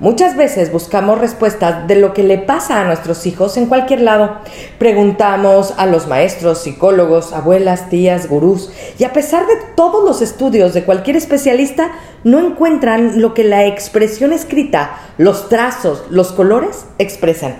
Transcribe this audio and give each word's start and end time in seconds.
Muchas 0.00 0.34
veces 0.34 0.72
buscamos 0.72 1.18
respuestas 1.18 1.86
de 1.86 1.94
lo 1.94 2.14
que 2.14 2.22
le 2.22 2.38
pasa 2.38 2.80
a 2.80 2.84
nuestros 2.84 3.26
hijos 3.26 3.58
en 3.58 3.66
cualquier 3.66 4.00
lado. 4.00 4.38
Preguntamos 4.78 5.74
a 5.76 5.84
los 5.84 6.06
maestros, 6.06 6.62
psicólogos, 6.62 7.34
abuelas, 7.34 7.90
tías, 7.90 8.26
gurús, 8.26 8.72
y 8.98 9.04
a 9.04 9.12
pesar 9.12 9.46
de 9.46 9.56
todos 9.74 10.02
los 10.02 10.22
estudios 10.22 10.72
de 10.72 10.84
cualquier 10.84 11.16
especialista, 11.16 11.92
no 12.24 12.38
encuentran 12.38 13.20
lo 13.20 13.34
que 13.34 13.44
la 13.44 13.66
expresión 13.66 14.32
escrita, 14.32 14.98
los 15.18 15.50
trazos, 15.50 16.04
los 16.08 16.32
colores 16.32 16.86
expresan. 16.96 17.56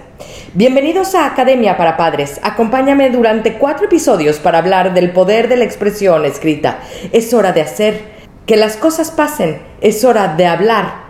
Bienvenidos 0.55 1.15
a 1.15 1.27
Academia 1.27 1.77
para 1.77 1.99
Padres. 1.99 2.41
Acompáñame 2.43 3.11
durante 3.11 3.59
cuatro 3.59 3.85
episodios 3.85 4.39
para 4.39 4.57
hablar 4.57 4.95
del 4.95 5.13
poder 5.13 5.51
de 5.51 5.59
la 5.59 5.67
expresión 5.67 6.25
escrita. 6.25 6.79
Es 7.13 7.35
hora 7.35 7.53
de 7.53 7.61
hacer 7.61 8.01
que 8.47 8.57
las 8.57 8.79
cosas 8.79 9.11
pasen. 9.11 9.61
Es 9.83 10.07
hora 10.07 10.37
de 10.37 10.47
hablar 10.47 11.10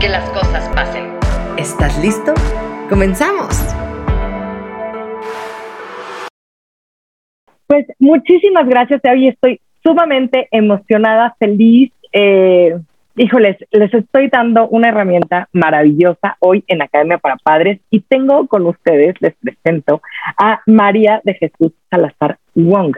que 0.00 0.08
las 0.08 0.28
cosas 0.30 0.68
pasen. 0.74 1.06
¿Estás 1.56 2.00
listo? 2.00 2.32
¡Comenzamos! 2.88 3.74
Pues 7.66 7.86
muchísimas 7.98 8.68
gracias, 8.68 9.00
hoy 9.10 9.28
estoy 9.28 9.60
sumamente 9.82 10.48
emocionada, 10.52 11.34
feliz. 11.40 11.92
Eh, 12.12 12.78
híjoles, 13.16 13.56
les 13.72 13.92
estoy 13.92 14.28
dando 14.28 14.68
una 14.68 14.88
herramienta 14.88 15.48
maravillosa 15.52 16.36
hoy 16.38 16.62
en 16.68 16.80
Academia 16.80 17.18
para 17.18 17.36
Padres 17.36 17.80
y 17.90 18.00
tengo 18.00 18.46
con 18.46 18.66
ustedes, 18.66 19.16
les 19.20 19.34
presento 19.34 20.00
a 20.38 20.60
María 20.66 21.20
de 21.24 21.34
Jesús 21.34 21.72
Salazar 21.90 22.38
Wong, 22.54 22.96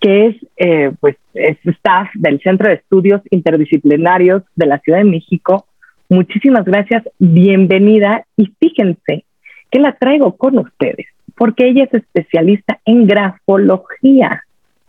que 0.00 0.26
es, 0.26 0.36
eh, 0.58 0.92
pues, 1.00 1.16
es 1.32 1.56
staff 1.64 2.10
del 2.14 2.40
Centro 2.42 2.68
de 2.68 2.74
Estudios 2.74 3.22
Interdisciplinarios 3.30 4.42
de 4.54 4.66
la 4.66 4.78
Ciudad 4.80 4.98
de 4.98 5.04
México 5.04 5.66
Muchísimas 6.12 6.66
gracias, 6.66 7.04
bienvenida 7.18 8.26
y 8.36 8.52
fíjense 8.60 9.24
que 9.70 9.78
la 9.78 9.92
traigo 9.94 10.36
con 10.36 10.58
ustedes 10.58 11.06
porque 11.38 11.66
ella 11.66 11.84
es 11.84 11.94
especialista 11.94 12.80
en 12.84 13.06
grafología. 13.06 14.44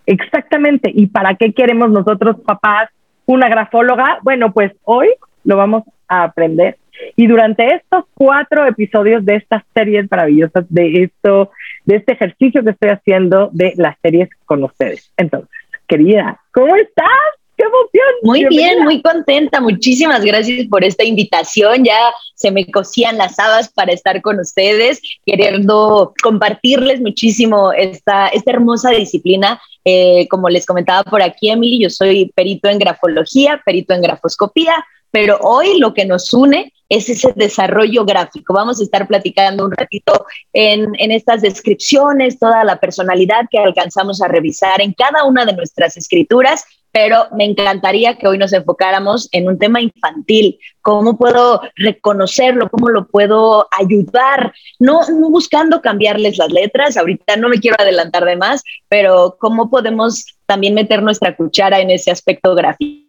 Exactamente. 0.05 0.91
¿Y 0.93 1.07
para 1.07 1.35
qué 1.35 1.53
queremos 1.53 1.91
nosotros, 1.91 2.41
papás, 2.41 2.89
una 3.25 3.47
grafóloga? 3.47 4.17
Bueno, 4.23 4.51
pues 4.51 4.73
hoy 4.83 5.11
lo 5.45 5.55
vamos 5.55 5.83
a 6.09 6.23
aprender. 6.23 6.75
Y 7.15 7.27
durante 7.27 7.73
estos 7.73 8.03
cuatro 8.15 8.65
episodios 8.65 9.23
de 9.23 9.35
estas 9.35 9.63
series 9.73 10.11
maravillosas, 10.11 10.65
de 10.67 11.03
esto, 11.03 11.51
de 11.85 11.95
este 11.95 12.15
ejercicio 12.15 12.65
que 12.65 12.71
estoy 12.71 12.89
haciendo 12.89 13.49
de 13.53 13.71
las 13.77 13.95
series 14.01 14.27
con 14.43 14.61
ustedes. 14.65 15.09
Entonces, 15.15 15.49
querida, 15.87 16.41
¿cómo 16.51 16.75
estás? 16.75 17.07
¡Qué 17.55 17.63
emoción! 17.63 18.13
Muy 18.23 18.45
bien, 18.45 18.83
muy 18.83 19.01
contenta. 19.01 19.61
Muchísimas 19.61 20.23
gracias 20.23 20.67
por 20.67 20.83
esta 20.83 21.03
invitación. 21.03 21.83
Ya 21.83 22.11
se 22.33 22.49
me 22.51 22.65
cosían 22.71 23.17
las 23.17 23.37
habas 23.37 23.71
para 23.71 23.93
estar 23.93 24.21
con 24.21 24.39
ustedes, 24.39 25.01
queriendo 25.25 26.13
compartirles 26.23 26.99
muchísimo 27.01 27.71
esta, 27.71 28.27
esta 28.29 28.51
hermosa 28.51 28.89
disciplina. 28.89 29.61
Eh, 29.85 30.27
como 30.29 30.49
les 30.49 30.65
comentaba 30.65 31.03
por 31.03 31.21
aquí, 31.21 31.49
Emily, 31.49 31.79
yo 31.79 31.89
soy 31.89 32.31
perito 32.35 32.69
en 32.69 32.79
grafología, 32.79 33.61
perito 33.63 33.93
en 33.93 34.01
grafoscopía, 34.01 34.73
pero 35.11 35.37
hoy 35.41 35.77
lo 35.77 35.93
que 35.93 36.05
nos 36.05 36.33
une 36.33 36.73
es 36.89 37.07
ese 37.09 37.33
desarrollo 37.35 38.03
gráfico. 38.03 38.53
Vamos 38.53 38.79
a 38.79 38.83
estar 38.83 39.07
platicando 39.07 39.65
un 39.65 39.71
ratito 39.71 40.25
en, 40.53 40.91
en, 40.97 41.11
estas 41.11 41.41
descripciones, 41.41 42.39
toda 42.39 42.63
la 42.63 42.79
personalidad 42.79 43.45
que 43.49 43.59
alcanzamos 43.59 44.21
a 44.21 44.27
revisar 44.27 44.81
en 44.81 44.93
cada 44.93 45.23
una 45.23 45.45
de 45.45 45.53
nuestras 45.53 45.97
escrituras 45.97 46.65
pero 46.93 47.25
me 47.35 47.43
encantaría 47.43 48.15
que 48.17 48.27
hoy 48.27 48.37
nos 48.37 48.53
enfocáramos 48.53 49.27
en 49.31 49.47
un 49.47 49.57
tema 49.57 49.81
infantil, 49.81 50.59
cómo 50.81 51.17
puedo 51.17 51.61
reconocerlo, 51.75 52.69
cómo 52.69 52.89
lo 52.89 53.07
puedo 53.07 53.67
ayudar, 53.77 54.53
no, 54.79 54.99
buscando 55.31 55.81
cambiarles 55.81 56.37
las 56.37 56.53
letras, 56.53 56.95
ahorita 56.95 57.35
no 57.37 57.49
me 57.49 57.59
quiero 57.59 57.77
adelantar 57.79 58.25
de 58.25 58.37
más, 58.37 58.63
pero 58.89 59.37
cómo 59.39 59.71
podemos 59.71 60.37
también 60.45 60.75
meter 60.75 61.01
nuestra 61.01 61.35
cuchara 61.35 61.79
en 61.79 61.89
ese 61.89 62.11
aspecto 62.11 62.53
gráfico. 62.53 63.01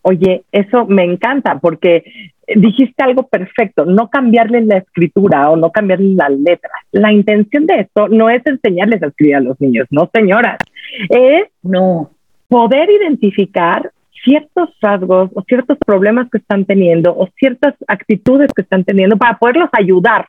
Oye, 0.00 0.44
eso 0.50 0.86
me 0.86 1.04
encanta 1.04 1.58
porque 1.60 2.04
dijiste 2.56 3.02
algo 3.02 3.26
perfecto, 3.28 3.84
no 3.84 4.08
cambiarles 4.08 4.66
la 4.66 4.78
escritura 4.78 5.50
o 5.50 5.56
no 5.56 5.70
cambiarles 5.70 6.14
las 6.16 6.30
letras. 6.30 6.72
La 6.92 7.12
intención 7.12 7.66
de 7.66 7.80
esto 7.80 8.08
no 8.08 8.30
es 8.30 8.44
enseñarles 8.46 9.02
a 9.02 9.06
escribir 9.08 9.36
a 9.36 9.40
los 9.40 9.60
niños, 9.60 9.86
no 9.90 10.10
señoras, 10.12 10.58
es 11.10 11.48
no 11.62 12.13
poder 12.54 12.88
identificar 12.88 13.90
ciertos 14.22 14.68
rasgos 14.80 15.28
o 15.34 15.42
ciertos 15.42 15.76
problemas 15.84 16.30
que 16.30 16.38
están 16.38 16.64
teniendo 16.64 17.10
o 17.10 17.28
ciertas 17.36 17.74
actitudes 17.88 18.52
que 18.54 18.62
están 18.62 18.84
teniendo 18.84 19.16
para 19.16 19.38
poderlos 19.38 19.70
ayudar. 19.72 20.28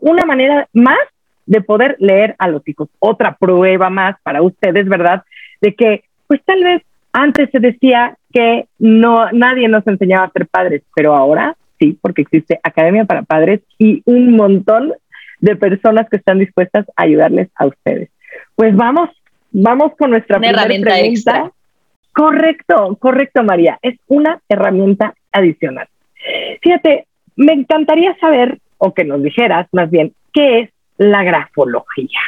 Una 0.00 0.24
manera 0.24 0.68
más 0.72 0.98
de 1.46 1.60
poder 1.60 1.94
leer 2.00 2.34
a 2.40 2.48
los 2.48 2.66
hijos. 2.66 2.88
Otra 2.98 3.36
prueba 3.38 3.88
más 3.88 4.16
para 4.24 4.42
ustedes, 4.42 4.88
¿verdad? 4.88 5.22
De 5.60 5.76
que, 5.76 6.02
pues 6.26 6.40
tal 6.44 6.64
vez 6.64 6.82
antes 7.12 7.48
se 7.52 7.60
decía 7.60 8.16
que 8.32 8.66
no 8.80 9.30
nadie 9.30 9.68
nos 9.68 9.86
enseñaba 9.86 10.24
a 10.24 10.32
ser 10.32 10.48
padres, 10.48 10.82
pero 10.92 11.14
ahora 11.14 11.56
sí, 11.78 11.96
porque 12.02 12.22
existe 12.22 12.58
Academia 12.64 13.04
para 13.04 13.22
Padres 13.22 13.60
y 13.78 14.02
un 14.06 14.34
montón 14.34 14.92
de 15.38 15.54
personas 15.54 16.08
que 16.10 16.16
están 16.16 16.40
dispuestas 16.40 16.84
a 16.96 17.04
ayudarles 17.04 17.48
a 17.54 17.66
ustedes. 17.66 18.10
Pues 18.56 18.74
vamos, 18.74 19.10
vamos 19.52 19.92
con 19.96 20.10
nuestra 20.10 20.38
herramienta 20.42 20.98
extra. 20.98 21.52
Correcto, 22.12 22.96
correcto, 23.00 23.42
María. 23.42 23.78
Es 23.82 23.98
una 24.06 24.40
herramienta 24.48 25.14
adicional. 25.32 25.88
Fíjate, 26.62 27.06
me 27.36 27.52
encantaría 27.52 28.16
saber, 28.18 28.58
o 28.78 28.92
que 28.92 29.04
nos 29.04 29.22
dijeras 29.22 29.68
más 29.72 29.90
bien, 29.90 30.12
qué 30.32 30.60
es 30.60 30.70
la 30.98 31.22
grafología. 31.22 32.20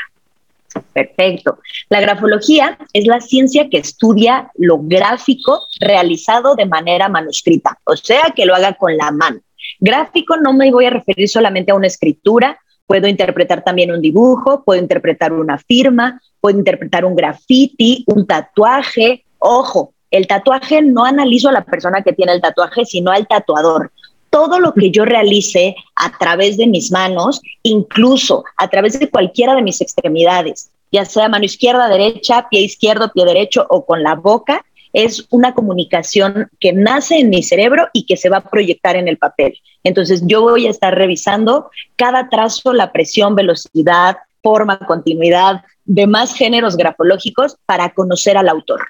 Perfecto. 0.93 1.59
La 1.91 2.01
grafología 2.01 2.79
es 2.93 3.07
la 3.07 3.21
ciencia 3.21 3.69
que 3.69 3.79
estudia 3.79 4.51
lo 4.57 4.79
gráfico 4.81 5.61
realizado 5.81 6.55
de 6.55 6.65
manera 6.67 7.09
manuscrita, 7.09 7.79
o 7.85 7.97
sea, 7.97 8.33
que 8.35 8.47
lo 8.47 8.55
haga 8.55 8.75
con 8.75 8.97
la 8.97 9.11
mano. 9.11 9.41
Gráfico 9.81 10.37
no 10.37 10.55
me 10.55 10.71
voy 10.71 10.87
a 10.87 10.91
referir 10.91 11.29
solamente 11.29 11.73
a 11.73 11.75
una 11.75 11.89
escritura, 11.89 12.59
puedo 12.87 13.07
interpretar 13.07 13.63
también 13.63 13.91
un 13.91 14.01
dibujo, 14.01 14.65
puedo 14.65 14.81
interpretar 14.81 15.33
una 15.33 15.59
firma, 15.59 16.21
puedo 16.41 16.59
interpretar 16.59 17.05
un 17.05 17.15
graffiti, 17.15 18.05
un 18.07 18.27
tatuaje, 18.27 19.25
Ojo, 19.45 19.93
el 20.13 20.29
tatuaje 20.29 20.83
no 20.83 21.05
analizo 21.05 21.49
a 21.49 21.53
la 21.53 21.65
persona 21.65 22.03
que 22.03 22.13
tiene 22.13 22.33
el 22.33 22.41
tatuaje, 22.41 22.85
sino 22.85 23.11
al 23.11 23.27
tatuador. 23.27 23.91
Todo 24.31 24.61
lo 24.61 24.73
que 24.73 24.93
yo 24.93 25.05
realice 25.05 25.75
a 25.97 26.17
través 26.17 26.57
de 26.57 26.69
mis 26.69 26.93
manos, 26.93 27.41
incluso 27.65 28.45
a 28.57 28.69
través 28.69 29.01
de 29.01 29.11
cualquiera 29.11 29.57
de 29.57 29.63
mis 29.63 29.81
extremidades, 29.81 30.71
ya 30.93 31.05
sea 31.05 31.29
mano 31.29 31.45
izquierda, 31.45 31.89
derecha, 31.89 32.47
pie 32.51 32.61
izquierdo, 32.61 33.11
pie 33.13 33.25
derecho 33.25 33.67
o 33.69 33.85
con 33.85 34.05
la 34.05 34.15
boca, 34.15 34.65
es 34.93 35.27
una 35.31 35.55
comunicación 35.55 36.49
que 36.61 36.73
nace 36.73 37.19
en 37.19 37.31
mi 37.31 37.43
cerebro 37.43 37.89
y 37.93 38.07
que 38.07 38.17
se 38.17 38.29
va 38.29 38.37
a 38.37 38.49
proyectar 38.49 38.95
en 38.95 39.09
el 39.09 39.19
papel. 39.19 39.59
Entonces 39.83 40.23
yo 40.25 40.43
voy 40.43 40.69
a 40.69 40.71
estar 40.71 40.95
revisando 40.95 41.69
cada 41.97 42.29
trazo, 42.29 42.73
la 42.73 42.93
presión, 42.93 43.35
velocidad, 43.35 44.19
forma, 44.41 44.79
continuidad, 44.79 45.63
demás 45.85 46.33
géneros 46.33 46.77
grafológicos 46.77 47.57
para 47.67 47.93
conocer 47.93 48.37
al 48.37 48.49
autor. 48.49 48.83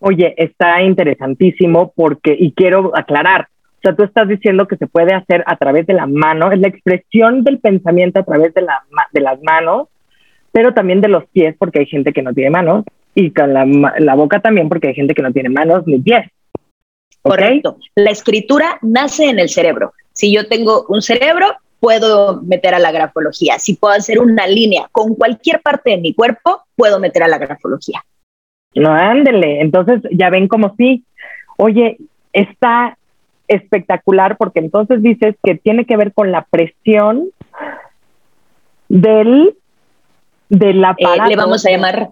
Oye, 0.00 0.34
está 0.36 0.82
interesantísimo 0.82 1.92
porque, 1.94 2.36
y 2.38 2.52
quiero 2.52 2.92
aclarar, 2.96 3.48
o 3.78 3.80
sea, 3.82 3.94
tú 3.94 4.02
estás 4.02 4.28
diciendo 4.28 4.66
que 4.66 4.76
se 4.76 4.86
puede 4.86 5.14
hacer 5.14 5.44
a 5.46 5.56
través 5.56 5.86
de 5.86 5.94
la 5.94 6.06
mano, 6.06 6.50
es 6.50 6.58
la 6.58 6.68
expresión 6.68 7.44
del 7.44 7.58
pensamiento 7.58 8.20
a 8.20 8.24
través 8.24 8.52
de, 8.54 8.62
la, 8.62 8.82
de 9.12 9.20
las 9.20 9.40
manos, 9.42 9.88
pero 10.52 10.74
también 10.74 11.00
de 11.00 11.08
los 11.08 11.26
pies, 11.26 11.54
porque 11.58 11.80
hay 11.80 11.86
gente 11.86 12.12
que 12.12 12.22
no 12.22 12.32
tiene 12.32 12.50
manos, 12.50 12.84
y 13.14 13.32
con 13.32 13.52
la 13.52 14.14
boca 14.14 14.40
también, 14.40 14.68
porque 14.68 14.88
hay 14.88 14.94
gente 14.94 15.14
que 15.14 15.22
no 15.22 15.32
tiene 15.32 15.48
manos 15.48 15.86
ni 15.86 15.98
pies. 15.98 16.28
Correcto. 17.22 17.78
La 17.94 18.10
escritura 18.10 18.78
nace 18.82 19.26
en 19.26 19.38
el 19.38 19.48
cerebro. 19.48 19.92
Si 20.12 20.32
yo 20.32 20.46
tengo 20.46 20.86
un 20.88 21.02
cerebro, 21.02 21.46
puedo 21.80 22.42
meter 22.42 22.74
a 22.74 22.78
la 22.78 22.92
grafología. 22.92 23.58
Si 23.58 23.74
puedo 23.74 23.94
hacer 23.94 24.18
una 24.18 24.46
línea 24.46 24.88
con 24.92 25.14
cualquier 25.14 25.60
parte 25.60 25.90
de 25.90 25.98
mi 25.98 26.14
cuerpo, 26.14 26.62
puedo 26.76 26.98
meter 26.98 27.22
a 27.22 27.28
la 27.28 27.38
grafología. 27.38 28.04
No, 28.74 28.90
ándele. 28.90 29.60
Entonces 29.60 30.02
ya 30.10 30.30
ven 30.30 30.48
como 30.48 30.74
sí. 30.76 31.04
Oye, 31.56 31.98
está 32.32 32.96
espectacular 33.48 34.36
porque 34.36 34.60
entonces 34.60 35.02
dices 35.02 35.34
que 35.42 35.54
tiene 35.54 35.86
que 35.86 35.96
ver 35.96 36.12
con 36.12 36.30
la 36.30 36.42
presión 36.42 37.30
del 38.88 39.56
del 40.48 40.84
aparato. 40.84 41.24
Eh, 41.24 41.28
le 41.28 41.36
vamos 41.36 41.66
a 41.66 41.70
llamar 41.70 42.10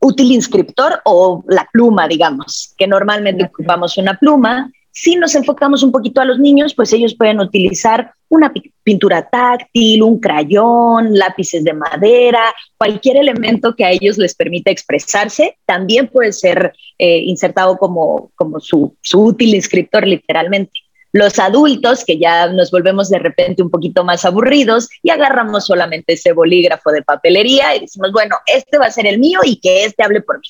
útil 0.00 0.32
inscriptor 0.32 1.00
o 1.04 1.44
la 1.48 1.66
pluma, 1.72 2.06
digamos, 2.08 2.74
que 2.76 2.86
normalmente 2.86 3.44
ocupamos 3.44 3.96
una 3.96 4.14
pluma. 4.14 4.70
Si 4.96 5.16
nos 5.16 5.34
enfocamos 5.34 5.82
un 5.82 5.90
poquito 5.90 6.20
a 6.20 6.24
los 6.24 6.38
niños, 6.38 6.72
pues 6.72 6.92
ellos 6.92 7.16
pueden 7.16 7.40
utilizar 7.40 8.12
una 8.28 8.52
pintura 8.84 9.28
táctil, 9.28 10.04
un 10.04 10.20
crayón, 10.20 11.18
lápices 11.18 11.64
de 11.64 11.72
madera, 11.72 12.54
cualquier 12.78 13.16
elemento 13.16 13.74
que 13.74 13.84
a 13.84 13.90
ellos 13.90 14.18
les 14.18 14.36
permita 14.36 14.70
expresarse, 14.70 15.58
también 15.66 16.06
puede 16.06 16.32
ser 16.32 16.72
eh, 16.96 17.18
insertado 17.18 17.76
como, 17.76 18.30
como 18.36 18.60
su, 18.60 18.96
su 19.00 19.20
útil 19.20 19.56
inscriptor 19.56 20.06
literalmente 20.06 20.70
los 21.10 21.38
adultos, 21.40 22.04
que 22.04 22.18
ya 22.18 22.48
nos 22.48 22.70
volvemos 22.70 23.08
de 23.08 23.18
repente 23.18 23.62
un 23.62 23.70
poquito 23.70 24.04
más 24.04 24.24
aburridos 24.24 24.88
y 25.00 25.10
agarramos 25.10 25.64
solamente 25.66 26.14
ese 26.14 26.32
bolígrafo 26.32 26.90
de 26.90 27.02
papelería 27.02 27.74
y 27.74 27.80
decimos, 27.80 28.10
bueno, 28.12 28.36
este 28.46 28.78
va 28.78 28.86
a 28.86 28.90
ser 28.90 29.06
el 29.06 29.18
mío 29.18 29.40
y 29.44 29.56
que 29.60 29.84
este 29.84 30.02
hable 30.02 30.22
por 30.22 30.38
mí. 30.38 30.48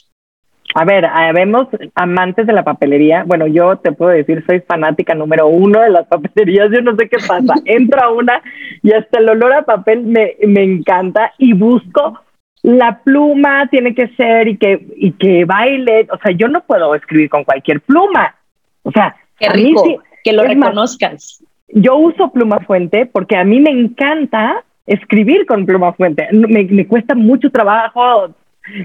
A 0.74 0.84
ver, 0.84 1.06
vemos 1.34 1.68
amantes 1.94 2.46
de 2.46 2.52
la 2.52 2.64
papelería. 2.64 3.24
Bueno, 3.24 3.46
yo 3.46 3.76
te 3.76 3.92
puedo 3.92 4.10
decir, 4.10 4.44
soy 4.46 4.60
fanática 4.60 5.14
número 5.14 5.46
uno 5.46 5.80
de 5.80 5.90
las 5.90 6.06
papelerías. 6.08 6.70
Yo 6.72 6.82
no 6.82 6.96
sé 6.96 7.08
qué 7.08 7.18
pasa. 7.26 7.54
Entro 7.64 8.02
a 8.02 8.12
una 8.12 8.42
y 8.82 8.92
hasta 8.92 9.20
el 9.20 9.28
olor 9.28 9.52
a 9.52 9.62
papel 9.62 10.02
me, 10.02 10.34
me 10.46 10.62
encanta 10.62 11.32
y 11.38 11.52
busco 11.52 12.20
la 12.64 13.00
pluma 13.04 13.68
tiene 13.70 13.94
que 13.94 14.08
ser 14.16 14.48
y 14.48 14.56
que, 14.56 14.86
y 14.96 15.12
que 15.12 15.44
baile. 15.44 16.08
O 16.10 16.16
sea, 16.16 16.32
yo 16.32 16.48
no 16.48 16.62
puedo 16.64 16.94
escribir 16.94 17.28
con 17.28 17.44
cualquier 17.44 17.82
pluma. 17.82 18.34
O 18.82 18.90
sea, 18.90 19.14
Qué 19.38 19.50
rico 19.50 20.02
que 20.24 20.32
lo 20.32 20.44
reconozcas. 20.44 21.44
yo 21.68 21.96
uso 21.96 22.32
pluma 22.32 22.60
fuente 22.60 23.04
porque 23.04 23.36
a 23.36 23.44
mí 23.44 23.60
me 23.60 23.70
encanta 23.70 24.64
escribir 24.86 25.44
con 25.44 25.66
pluma 25.66 25.92
fuente. 25.92 26.26
Me, 26.32 26.86
cuesta 26.86 27.14
mucho 27.14 27.50
trabajo 27.50 28.34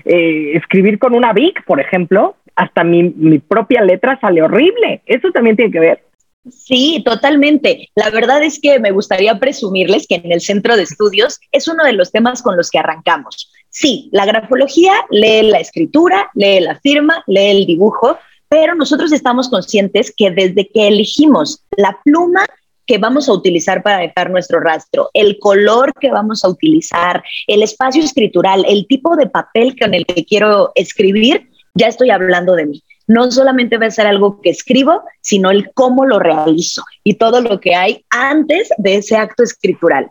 eh, 0.05 0.51
escribir 0.55 0.99
con 0.99 1.15
una 1.15 1.33
Bic, 1.33 1.63
por 1.65 1.79
ejemplo. 1.79 2.35
Hasta 2.55 2.83
mi, 2.83 3.03
mi 3.03 3.39
propia 3.39 3.81
letra 3.81 4.19
sale 4.19 4.41
horrible. 4.41 5.01
Eso 5.05 5.31
también 5.31 5.55
tiene 5.55 5.71
que 5.71 5.79
ver. 5.79 6.03
Sí, 6.49 7.01
totalmente. 7.05 7.89
La 7.95 8.09
verdad 8.09 8.41
es 8.43 8.59
que 8.59 8.79
me 8.79 8.91
gustaría 8.91 9.39
presumirles 9.39 10.07
que 10.07 10.15
en 10.15 10.31
el 10.31 10.41
centro 10.41 10.75
de 10.75 10.83
estudios 10.83 11.39
es 11.51 11.67
uno 11.67 11.83
de 11.83 11.93
los 11.93 12.11
temas 12.11 12.41
con 12.41 12.57
los 12.57 12.71
que 12.71 12.79
arrancamos. 12.79 13.51
Sí, 13.69 14.09
la 14.11 14.25
grafología 14.25 14.93
lee 15.09 15.43
la 15.43 15.59
escritura, 15.59 16.29
lee 16.33 16.59
la 16.59 16.79
firma, 16.79 17.23
lee 17.27 17.51
el 17.51 17.65
dibujo, 17.65 18.17
pero 18.47 18.73
nosotros 18.73 19.11
estamos 19.11 19.49
conscientes 19.49 20.13
que 20.15 20.31
desde 20.31 20.67
que 20.67 20.87
elegimos 20.87 21.63
la 21.77 21.99
pluma 22.03 22.45
que 22.89 22.97
vamos 22.97 23.29
a 23.29 23.33
utilizar 23.33 23.83
para 23.83 23.99
dejar 23.99 24.31
nuestro 24.31 24.59
rastro, 24.59 25.11
el 25.13 25.37
color 25.37 25.93
que 25.93 26.09
vamos 26.09 26.43
a 26.43 26.49
utilizar, 26.49 27.23
el 27.45 27.61
espacio 27.61 28.01
escritural, 28.01 28.65
el 28.67 28.87
tipo 28.87 29.15
de 29.15 29.27
papel 29.27 29.75
con 29.79 29.93
el 29.93 30.07
que 30.07 30.25
quiero 30.25 30.71
escribir, 30.73 31.51
ya 31.75 31.85
estoy 31.85 32.09
hablando 32.09 32.55
de 32.55 32.65
mí. 32.65 32.83
No 33.05 33.29
solamente 33.29 33.77
va 33.77 33.85
a 33.85 33.91
ser 33.91 34.07
algo 34.07 34.41
que 34.41 34.49
escribo, 34.49 35.03
sino 35.21 35.51
el 35.51 35.71
cómo 35.75 36.03
lo 36.03 36.17
realizo 36.17 36.83
y 37.03 37.13
todo 37.13 37.41
lo 37.41 37.59
que 37.59 37.75
hay 37.75 38.03
antes 38.09 38.69
de 38.79 38.95
ese 38.95 39.17
acto 39.17 39.43
escritural. 39.43 40.09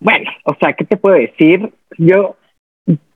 Bueno, 0.00 0.30
o 0.44 0.54
sea, 0.58 0.72
¿qué 0.72 0.86
te 0.86 0.96
puedo 0.96 1.16
decir? 1.16 1.70
Yo 1.98 2.37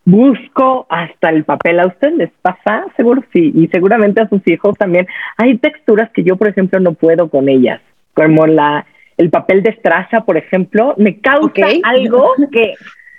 busco 0.05 0.87
hasta 0.89 1.31
el 1.31 1.45
papel. 1.45 1.81
¿A 1.81 1.87
usted 1.87 2.13
les 2.15 2.31
pasa? 2.43 2.87
Seguro 2.97 3.23
sí. 3.33 3.53
Y 3.55 3.69
seguramente 3.69 4.21
a 4.21 4.29
sus 4.29 4.47
hijos 4.47 4.77
también. 4.79 5.07
Hay 5.37 5.59
texturas 5.59 6.11
que 6.11 6.25
yo, 6.25 6.37
por 6.37 6.49
ejemplo, 6.49 6.81
no 6.81 6.95
puedo 6.95 7.29
con 7.29 7.49
ellas. 7.49 7.81
Como 8.15 8.47
la, 8.47 8.87
el 9.17 9.31
papel 9.31 9.63
de 9.63 9.71
estraza, 9.71 10.25
por 10.25 10.37
ejemplo, 10.37 10.95
me 10.99 11.19
causa 11.21 11.67
algo 11.85 12.35
que 12.51 12.75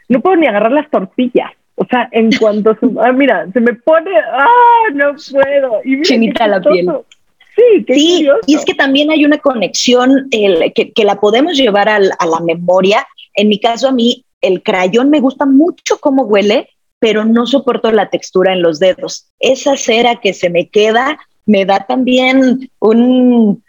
no 0.09 0.21
puedo 0.21 0.35
ni 0.35 0.47
agarrar 0.47 0.71
las 0.71 0.89
tortillas. 0.89 1.51
O 1.75 1.85
sea, 1.85 2.07
en 2.11 2.31
cuanto 2.31 2.77
se, 2.79 2.87
ah, 2.99 3.11
mira, 3.11 3.47
se 3.51 3.59
me 3.59 3.73
pone, 3.73 4.11
ah, 4.15 4.91
no 4.93 5.15
puedo. 5.31 5.81
Y 5.83 6.01
Chinita 6.01 6.47
la 6.47 6.61
piel. 6.61 6.87
Sí, 7.55 7.83
qué 7.85 7.93
sí 7.93 8.27
y 8.47 8.55
es 8.55 8.65
que 8.65 8.73
también 8.73 9.11
hay 9.11 9.25
una 9.25 9.37
conexión 9.37 10.27
que, 10.31 10.91
que, 10.95 11.03
la 11.03 11.19
podemos 11.19 11.55
llevar 11.55 11.87
a 11.87 11.99
la 11.99 12.39
memoria. 12.43 13.05
En 13.35 13.47
mi 13.47 13.59
caso, 13.59 13.89
a 13.89 13.91
mí, 13.91 14.25
el 14.41 14.61
crayón 14.61 15.09
me 15.09 15.19
gusta 15.19 15.45
mucho 15.45 15.99
cómo 15.99 16.23
huele, 16.23 16.69
pero 17.03 17.25
no 17.25 17.45
soporto 17.45 17.91
la 17.91 18.09
textura 18.09 18.53
en 18.53 18.61
los 18.61 18.79
dedos. 18.79 19.27
Esa 19.41 19.75
cera 19.75 20.21
que 20.21 20.31
se 20.31 20.49
me 20.49 20.69
queda 20.69 21.19
me 21.45 21.65
da 21.65 21.85
también 21.85 22.71
un, 22.79 23.61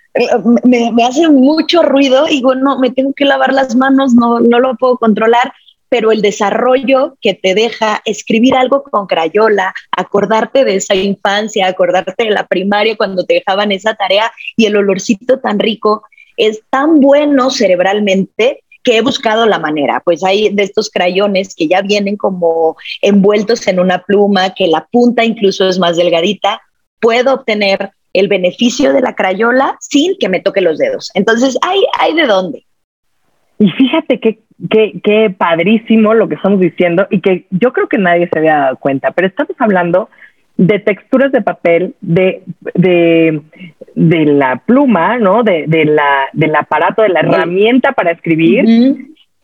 me, 0.63 1.05
hace 1.05 1.29
mucho 1.29 1.83
ruido 1.83 2.27
y 2.31 2.43
bueno, 2.43 2.79
me 2.79 2.91
tengo 2.91 3.13
que 3.13 3.25
lavar 3.25 3.53
las 3.53 3.75
manos, 3.75 4.15
no, 4.15 4.39
no 4.39 4.61
lo 4.61 4.77
puedo 4.77 4.99
controlar, 4.99 5.53
pero 5.89 6.13
el 6.13 6.23
desarrollo 6.23 7.17
que 7.21 7.35
te 7.35 7.57
deja 7.57 8.01
escribir 8.05 8.55
algo 8.55 8.85
con 8.85 9.09
crayola, 9.09 9.75
acordarte 9.91 10.65
de 10.65 10.77
esa 10.77 10.95
infancia, 10.95 11.67
acordarte 11.67 12.15
de 12.23 12.31
la 12.31 12.47
primaria 12.47 12.97
cuando 12.97 13.27
te 13.27 13.35
dejaban 13.35 13.73
esa 13.73 13.97
tarea 13.97 14.31
y 14.57 14.67
el 14.67 14.77
olorcito 14.77 15.41
tan 15.41 15.59
rico, 15.59 16.05
es 16.37 16.63
tan 16.71 17.01
bueno 17.01 17.51
cerebralmente 17.51 18.63
que 18.85 18.99
he 18.99 19.01
buscado 19.01 19.47
la 19.47 19.59
manera. 19.59 20.01
Pues 20.05 20.23
hay 20.23 20.51
de 20.51 20.63
estos 20.63 20.91
crayones 20.91 21.55
que 21.55 21.67
ya 21.67 21.83
vienen 21.83 22.17
como 22.17 22.77
envueltos 23.03 23.67
en 23.67 23.81
una 23.81 24.03
pluma, 24.03 24.55
que 24.55 24.67
la 24.69 24.87
punta 24.93 25.25
incluso 25.25 25.69
es 25.69 25.79
más 25.79 25.97
delgadita. 25.97 26.61
Puedo 27.01 27.35
obtener 27.35 27.91
el 28.13 28.29
beneficio 28.29 28.93
de 28.93 29.01
la 29.01 29.15
crayola 29.15 29.77
sin 29.81 30.17
que 30.19 30.29
me 30.29 30.41
toque 30.41 30.61
los 30.61 30.79
dedos. 30.79 31.11
Entonces, 31.15 31.59
hay, 31.63 31.81
hay 31.99 32.15
de 32.15 32.27
dónde. 32.27 32.65
Y 33.59 33.71
fíjate 33.71 34.21
qué, 34.21 34.41
qué, 34.71 35.01
qué 35.03 35.35
padrísimo 35.37 36.15
lo 36.15 36.29
que 36.29 36.37
estamos 36.37 36.61
diciendo 36.61 37.07
y 37.11 37.21
que 37.21 37.47
yo 37.51 37.73
creo 37.73 37.89
que 37.89 37.99
nadie 37.99 38.29
se 38.33 38.39
había 38.39 38.57
dado 38.57 38.77
cuenta, 38.77 39.11
pero 39.13 39.29
estamos 39.29 39.57
hablando 39.59 40.09
de 40.56 40.79
texturas 40.79 41.33
de 41.33 41.43
papel, 41.43 41.95
de, 42.01 42.43
de, 42.75 43.43
de 43.95 44.25
la 44.27 44.56
pluma, 44.56 45.19
¿no? 45.19 45.43
De, 45.43 45.64
de, 45.67 45.85
la, 45.85 46.28
del 46.33 46.55
aparato, 46.55 47.02
de 47.02 47.09
la 47.09 47.21
herramienta 47.21 47.93
para 47.93 48.12
escribir. 48.12 48.64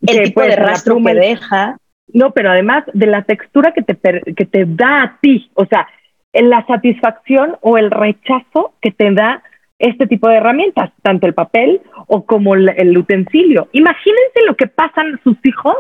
El 0.03 0.23
tipo 0.23 0.43
de 0.43 0.57
rastro 0.57 1.03
que 1.03 1.15
deja. 1.15 1.77
No, 2.13 2.33
pero 2.33 2.51
además 2.51 2.85
de 2.93 3.07
la 3.07 3.23
textura 3.23 3.73
que 3.73 3.83
te, 3.83 4.35
que 4.35 4.45
te 4.45 4.65
da 4.67 5.03
a 5.03 5.19
ti, 5.21 5.51
o 5.55 5.65
sea, 5.67 5.87
en 6.33 6.51
la 6.51 6.67
satisfacción 6.67 7.57
o 7.61 7.79
el 7.79 7.91
rechazo 7.91 8.75
que 8.81 8.91
te 8.91 9.13
da 9.13 9.43
este 9.79 10.07
tipo 10.07 10.29
de 10.29 10.37
herramientas, 10.37 10.91
tanto 11.03 11.27
el 11.27 11.35
papel 11.35 11.81
o 12.07 12.25
como 12.27 12.55
el, 12.55 12.69
el 12.77 12.97
utensilio. 12.97 13.69
Imagínense 13.73 14.45
lo 14.47 14.57
que 14.57 14.67
pasan 14.67 15.21
sus 15.23 15.37
hijos 15.45 15.77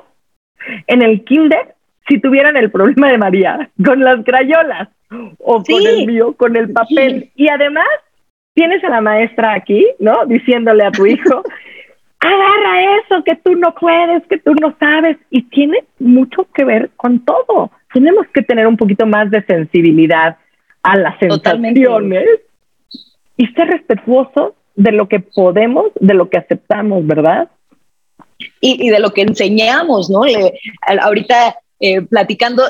en 0.86 1.02
el 1.02 1.24
kinder 1.24 1.74
si 2.08 2.18
tuvieran 2.18 2.56
el 2.56 2.70
problema 2.70 3.10
de 3.10 3.18
María 3.18 3.70
con 3.84 4.00
las 4.00 4.24
crayolas 4.24 4.88
o 5.38 5.62
con 5.62 5.86
el 5.86 6.06
mío, 6.06 6.34
con 6.36 6.56
el 6.56 6.72
papel. 6.72 7.30
Y 7.34 7.48
además 7.48 7.86
tienes 8.54 8.82
a 8.84 8.90
la 8.90 9.00
maestra 9.00 9.54
aquí, 9.54 9.86
¿no? 9.98 10.24
Diciéndole 10.26 10.84
a 10.84 10.92
tu 10.92 11.06
hijo, 11.06 11.42
agarra 12.20 12.98
eso 12.98 13.24
que 13.24 13.36
tú 13.36 13.54
no 13.56 13.74
puedes, 13.74 14.24
que 14.26 14.38
tú 14.38 14.54
no 14.54 14.74
sabes. 14.78 15.16
Y 15.30 15.42
tiene 15.42 15.84
mucho 15.98 16.46
que 16.54 16.64
ver 16.64 16.90
con 16.96 17.24
todo. 17.24 17.70
Tenemos 17.92 18.26
que 18.32 18.42
tener 18.42 18.66
un 18.66 18.76
poquito 18.76 19.06
más 19.06 19.30
de 19.30 19.44
sensibilidad 19.44 20.36
a 20.82 20.96
las 20.96 21.18
sensaciones 21.18 22.26
y 23.36 23.46
ser 23.48 23.68
respetuosos 23.68 24.52
de 24.76 24.92
lo 24.92 25.08
que 25.08 25.20
podemos, 25.20 25.86
de 26.00 26.14
lo 26.14 26.30
que 26.30 26.38
aceptamos, 26.38 27.06
¿verdad? 27.06 27.48
Y, 28.60 28.86
y 28.86 28.90
de 28.90 29.00
lo 29.00 29.10
que 29.10 29.22
enseñamos, 29.22 30.08
¿no? 30.08 30.24
Le, 30.24 30.58
ahorita 31.00 31.56
eh, 31.82 32.02
platicando 32.02 32.62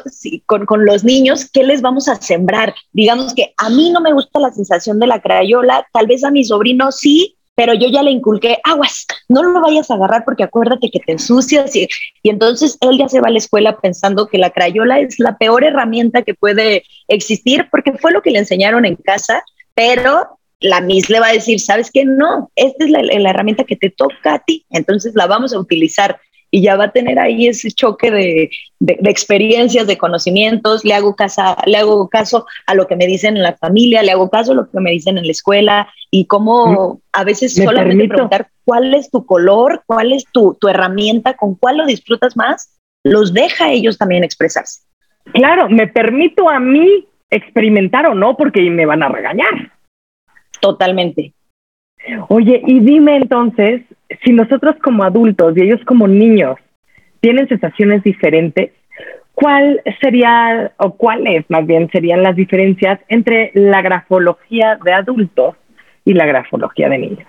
con, 0.47 0.85
los 0.85 1.03
niños, 1.03 1.51
¿qué 1.53 1.65
les 1.65 1.83
vamos 1.83 2.09
a 2.09 2.15
sembrar? 2.15 2.77
Digamos 2.93 3.35
que 3.35 3.53
a 3.57 3.69
mí 3.69 3.91
no 3.91 4.01
me 4.01 4.13
gusta 4.13 4.39
la 4.39 4.53
sensación 4.53 5.01
de 5.01 5.09
la 5.09 5.21
crayola, 5.21 5.85
tal 5.93 6.07
vez 6.07 6.23
a 6.23 6.31
mi 6.31 6.45
sobrino 6.45 6.93
sí, 6.93 7.37
pero 7.57 7.75
yo 7.75 7.89
ya 7.89 8.05
le 8.05 8.13
inculqué, 8.13 8.59
aguas, 8.63 9.07
no 9.29 9.43
lo 9.43 9.61
vayas 9.61 9.91
a 9.91 9.95
agarrar 9.95 10.25
porque 10.25 10.45
acuérdate 10.45 10.93
que 10.93 11.01
te 11.01 11.11
ensucias 11.11 11.75
y, 11.75 11.89
y 12.23 12.31
entonces 12.31 12.79
él 12.81 12.99
ya 12.99 13.09
se 13.09 13.21
va 13.21 13.27
a 13.27 13.33
la 13.33 13.39
escuela 13.39 13.81
pensando 13.81 14.29
que 14.29 14.39
la 14.39 14.51
crayola 14.51 15.01
es 15.01 15.19
la 15.19 15.37
peor 15.37 15.65
herramienta 15.65 16.23
que 16.23 16.35
puede 16.35 16.85
existir 17.09 17.67
porque 17.69 17.95
fue 17.95 18.13
lo 18.13 18.23
que 18.23 18.31
le 18.31 18.39
enseñaron 18.39 18.85
en 18.85 18.95
casa, 18.95 19.43
pero 19.75 20.39
la 20.61 20.81
Miss 20.81 21.11
le 21.11 21.19
va 21.19 21.27
a 21.27 21.33
decir, 21.33 21.59
¿sabes 21.59 21.91
qué? 21.91 22.05
No, 22.05 22.53
esta 22.55 22.85
es 22.85 22.91
la 22.91 23.31
herramienta 23.31 23.65
que 23.65 23.75
te 23.75 23.91
toca 23.91 24.35
a 24.35 24.39
ti, 24.39 24.67
entonces 24.71 25.15
la 25.17 25.27
vamos 25.27 25.53
a 25.53 25.59
utilizar 25.59 26.21
y 26.51 26.63
ya 26.63 26.77
va 26.77 26.85
a 26.85 26.93
tener 26.93 27.19
ahí 27.19 27.47
ese 27.47 27.71
choque 27.71 28.11
de, 28.11 28.51
experiencias, 28.81 29.87
de 29.87 29.99
conocimientos, 29.99 30.85
le 30.85 30.95
hago, 30.95 31.15
le 31.67 31.77
hago 31.77 32.09
caso 32.09 32.47
a 32.67 32.75
lo 32.75 32.87
que 32.87 32.97
me 32.97 33.07
dicen 33.07 33.37
en 33.37 33.43
la 33.43 33.57
familia, 33.57 34.03
le 34.03 34.13
hago 34.13 34.31
caso 34.31 34.53
a 34.53 34.57
lo 34.57 34.71
que 34.71 34.81
me 34.81 34.91
dicen 34.91 35.19
en 35.19 35.25
la 35.25 35.31
escuela 35.31 35.89
y 36.11 36.27
cómo 36.27 36.95
mm, 36.95 36.99
a 37.13 37.25
veces 37.25 37.55
solamente 37.55 38.09
preguntar 38.09 38.49
cuál 38.65 38.95
es 38.95 39.11
tu 39.11 39.25
color, 39.25 39.83
cuál 39.87 40.13
es 40.13 40.25
tu, 40.33 40.57
tu 40.61 40.69
herramienta, 40.69 41.35
con 41.35 41.55
cuál 41.55 41.79
lo 41.79 41.87
disfrutas 41.87 42.37
más, 42.37 42.79
los 43.05 43.33
deja 43.33 43.67
a 43.67 43.73
ellos 43.73 43.99
también 43.99 44.25
expresarse. 44.25 44.83
Claro, 45.33 45.69
me 45.69 45.87
permito 45.87 46.49
a 46.49 46.59
mí 46.59 47.07
experimentar 47.31 48.07
o 48.07 48.15
no 48.15 48.37
porque 48.37 48.69
me 48.71 48.87
van 48.87 49.03
a 49.03 49.09
regañar. 49.09 49.73
Totalmente. 50.61 51.33
Oye, 52.29 52.63
y 52.67 52.81
dime 52.81 53.17
entonces, 53.17 53.83
si 54.25 54.33
nosotros 54.33 54.77
como 54.83 55.05
adultos 55.05 55.57
y 55.57 55.63
ellos 55.63 55.81
como 55.87 56.09
niños 56.09 56.57
tienen 57.21 57.49
sensaciones 57.49 58.03
diferentes, 58.03 58.73
¿cuál 59.35 59.83
sería 60.01 60.73
o 60.79 60.95
cuáles 60.95 61.45
más 61.49 61.67
bien 61.67 61.91
serían 61.91 62.23
las 62.23 62.37
diferencias 62.37 63.01
entre 63.09 63.53
la 63.55 63.83
grafología 63.83 64.79
de 64.83 64.93
adultos 64.93 65.57
y 66.05 66.15
la 66.15 66.27
grafología 66.27 66.89
de 66.89 66.99
niños? 66.99 67.27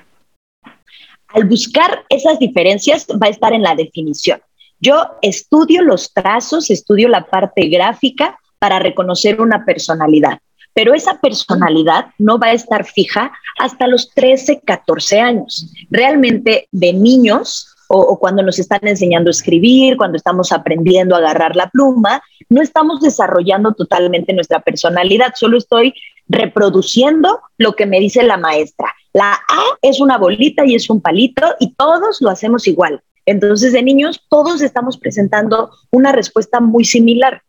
Al 1.27 1.45
buscar 1.45 2.03
esas 2.09 2.39
diferencias 2.39 3.07
va 3.21 3.27
a 3.27 3.29
estar 3.29 3.53
en 3.53 3.61
la 3.61 3.75
definición. 3.75 4.39
Yo 4.79 5.17
estudio 5.21 5.83
los 5.83 6.13
trazos, 6.13 6.69
estudio 6.69 7.07
la 7.07 7.25
parte 7.25 7.67
gráfica 7.67 8.37
para 8.59 8.79
reconocer 8.79 9.39
una 9.39 9.63
personalidad 9.63 10.39
pero 10.73 10.93
esa 10.93 11.19
personalidad 11.19 12.07
no 12.17 12.39
va 12.39 12.47
a 12.47 12.53
estar 12.53 12.85
fija 12.85 13.31
hasta 13.59 13.87
los 13.87 14.09
13, 14.11 14.61
14 14.65 15.19
años. 15.19 15.71
Realmente 15.89 16.67
de 16.71 16.93
niños 16.93 17.67
o, 17.93 18.17
cuando 18.19 18.41
nos 18.41 18.57
están 18.57 18.79
enseñando 18.83 19.29
a 19.29 19.31
escribir, 19.31 19.97
cuando 19.97 20.15
estamos 20.15 20.51
aprendiendo 20.53 21.13
a 21.13 21.19
agarrar 21.19 21.57
la 21.57 21.69
pluma, 21.69 22.21
no 22.49 22.61
estamos 22.61 23.01
desarrollando 23.01 23.73
totalmente 23.73 24.33
nuestra 24.33 24.61
personalidad, 24.61 25.33
solo 25.35 25.57
estoy 25.57 25.93
reproduciendo 26.27 27.41
lo 27.57 27.73
que 27.73 27.85
me 27.85 27.99
dice 27.99 28.23
la 28.23 28.37
maestra. 28.37 28.93
La 29.13 29.33
A 29.33 29.63
es 29.81 29.99
una 29.99 30.17
bolita 30.17 30.65
y 30.65 30.75
es 30.75 30.89
un 30.89 31.01
palito 31.01 31.55
y 31.59 31.73
todos 31.73 32.21
lo 32.21 32.29
hacemos 32.29 32.65
igual. 32.67 33.01
Entonces, 33.25 33.73
de 33.73 33.83
niños, 33.83 34.25
todos 34.29 34.61
estamos 34.61 34.97
presentando 34.97 35.71
una 35.91 36.11
respuesta 36.11 36.59
muy 36.59 36.85
similar. 36.85 37.43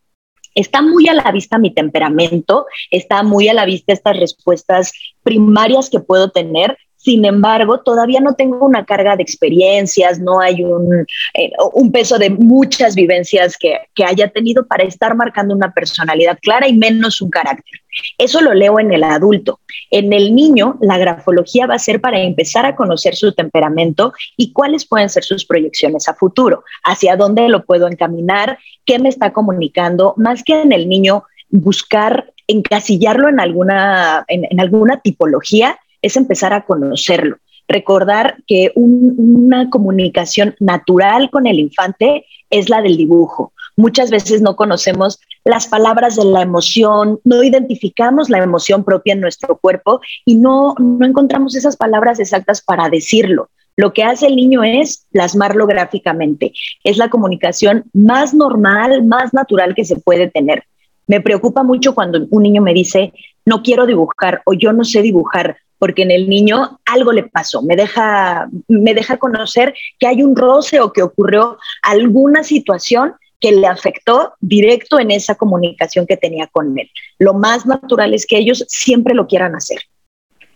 Está 0.55 0.83
muy 0.83 1.09
a 1.09 1.15
la 1.15 1.31
vista 1.33 1.59
mi 1.59 1.73
temperamento, 1.73 2.67
está 2.91 3.23
muy 3.23 3.49
a 3.49 3.55
la 3.55 3.65
vista 3.65 3.93
estas 3.93 4.19
respuestas 4.19 4.93
primarias 5.23 5.89
que 5.91 6.01
puedo 6.01 6.31
tener, 6.31 6.77
sin 7.03 7.25
embargo, 7.25 7.81
todavía 7.81 8.21
no 8.21 8.35
tengo 8.35 8.65
una 8.65 8.85
carga 8.85 9.17
de 9.17 9.25
experiencias, 9.25 10.21
no 10.21 10.41
hay 10.41 10.63
un, 10.63 11.05
eh, 11.35 11.51
un 11.73 11.91
peso 11.91 12.17
de 12.17 12.31
muchas 12.31 12.95
vivencias 12.95 13.57
que, 13.59 13.77
que, 13.93 14.05
haya 14.05 14.29
tenido 14.29 14.67
para 14.69 14.85
estar 14.85 15.17
marcando 15.17 15.53
una 15.53 15.73
personalidad 15.73 16.39
clara 16.41 16.69
y 16.69 16.75
menos 16.75 17.21
un 17.21 17.31
carácter. 17.31 17.81
Eso 18.19 18.41
lo 18.41 18.55
leo 18.55 18.79
en 18.79 18.93
el 18.93 19.03
adulto. 19.03 19.59
En 19.91 20.13
el 20.13 20.33
niño, 20.33 20.79
la 20.81 20.97
grafología 20.97 21.67
va 21.67 21.75
a 21.75 21.81
ser 21.81 22.01
para 22.01 22.21
empezar 22.21 22.67
a 22.67 22.77
conocer 22.77 23.17
su 23.17 23.33
temperamento 23.33 24.13
y 24.37 24.53
cuáles 24.53 24.87
pueden 24.87 25.09
ser 25.09 25.25
sus 25.25 25.45
proyecciones 25.45 26.09
a 26.09 26.15
futuro, 26.15 26.63
hacia 26.85 27.17
dónde 27.17 27.49
lo 27.49 27.65
puedo 27.65 27.89
encaminar, 27.89 28.59
qué 28.87 29.01
me 29.01 29.09
está 29.09 29.33
comunicando, 29.33 30.15
más 30.17 30.45
que 30.45 30.63
en 30.63 30.71
el 30.71 30.89
niño 30.89 31.25
buscar 31.51 32.33
encasillarlo 32.47 33.29
en 33.29 33.41
alguna, 33.41 34.25
en 34.29 34.61
alguna 34.61 35.01
tipología, 35.01 35.79
es 36.03 36.17
empezar 36.17 36.53
a 36.53 36.65
conocerlo. 36.65 37.37
Recordar 37.69 38.37
que 38.47 38.73
una 38.75 39.71
comunicación 39.71 40.55
natural 40.61 41.31
con 41.31 41.47
el 41.47 41.59
infante 41.59 42.27
es 42.51 42.69
la 42.69 42.83
del 42.83 42.97
dibujo. 42.97 43.53
Muchas 43.77 44.11
veces 44.11 44.43
no 44.43 44.57
conocemos 44.57 45.21
las 45.45 45.67
palabras 45.67 46.17
de 46.17 46.25
la 46.25 46.43
emoción, 46.43 47.21
no 47.25 47.43
identificamos 47.43 48.29
la 48.29 48.39
emoción 48.39 48.85
propia 48.85 49.15
en 49.15 49.21
nuestro 49.21 49.57
cuerpo 49.57 50.01
y 50.27 50.35
no, 50.35 50.75
no 50.79 51.07
encontramos 51.07 51.55
esas 51.57 51.77
palabras 51.77 52.21
exactas 52.21 52.61
para 52.61 52.91
decirlo. 52.91 53.49
Lo 53.77 53.95
que 53.95 54.05
hace 54.05 54.27
el 54.27 54.37
niño 54.37 54.63
es 54.63 55.07
plasmarlo 55.11 55.67
gráficamente. 55.67 56.53
Es 56.85 56.99
la 56.99 57.09
comunicación 57.09 57.85
más 57.95 58.35
normal, 58.35 59.05
más 59.05 59.33
natural 59.33 59.75
que 59.75 59.85
se 59.85 59.97
puede 59.97 60.29
tener. 60.29 60.65
Me 61.07 61.21
preocupa 61.21 61.63
mucho 61.63 61.95
cuando 61.95 62.27
un 62.31 62.43
niño 62.43 62.61
me 62.61 62.75
dice, 62.75 63.13
no 63.47 63.63
quiero 63.63 63.87
dibujar 63.87 64.43
o 64.45 64.53
yo 64.53 64.73
no 64.73 64.85
sé 64.85 65.03
dibujar 65.03 65.57
porque 65.83 66.03
en 66.03 66.13
el 66.13 66.29
niño 66.29 66.79
algo 66.87 67.11
le 67.11 67.25
pasó, 67.25 67.61
me 67.61 67.75
deja, 67.75 68.49
me 68.69 68.95
deja 68.95 69.17
conocer 69.17 69.75
que 69.99 70.07
hay 70.07 70.23
un 70.23 70.37
roce 70.37 70.79
o 70.79 70.93
que 70.93 71.03
ocurrió 71.03 71.59
alguna 71.83 72.45
situación 72.45 73.15
que 73.41 73.51
le 73.51 73.67
afectó 73.67 74.35
directo 74.39 75.01
en 75.01 75.11
esa 75.11 75.35
comunicación 75.35 76.07
que 76.07 76.17
tenía 76.17 76.47
con 76.47 76.79
él. 76.79 76.89
Lo 77.19 77.35
más 77.35 77.67
natural 77.67 78.15
es 78.15 78.29
que 78.29 78.39
ellos 78.39 78.65
siempre 78.69 79.13
lo 79.13 79.27
quieran 79.27 79.57
hacer. 79.57 79.81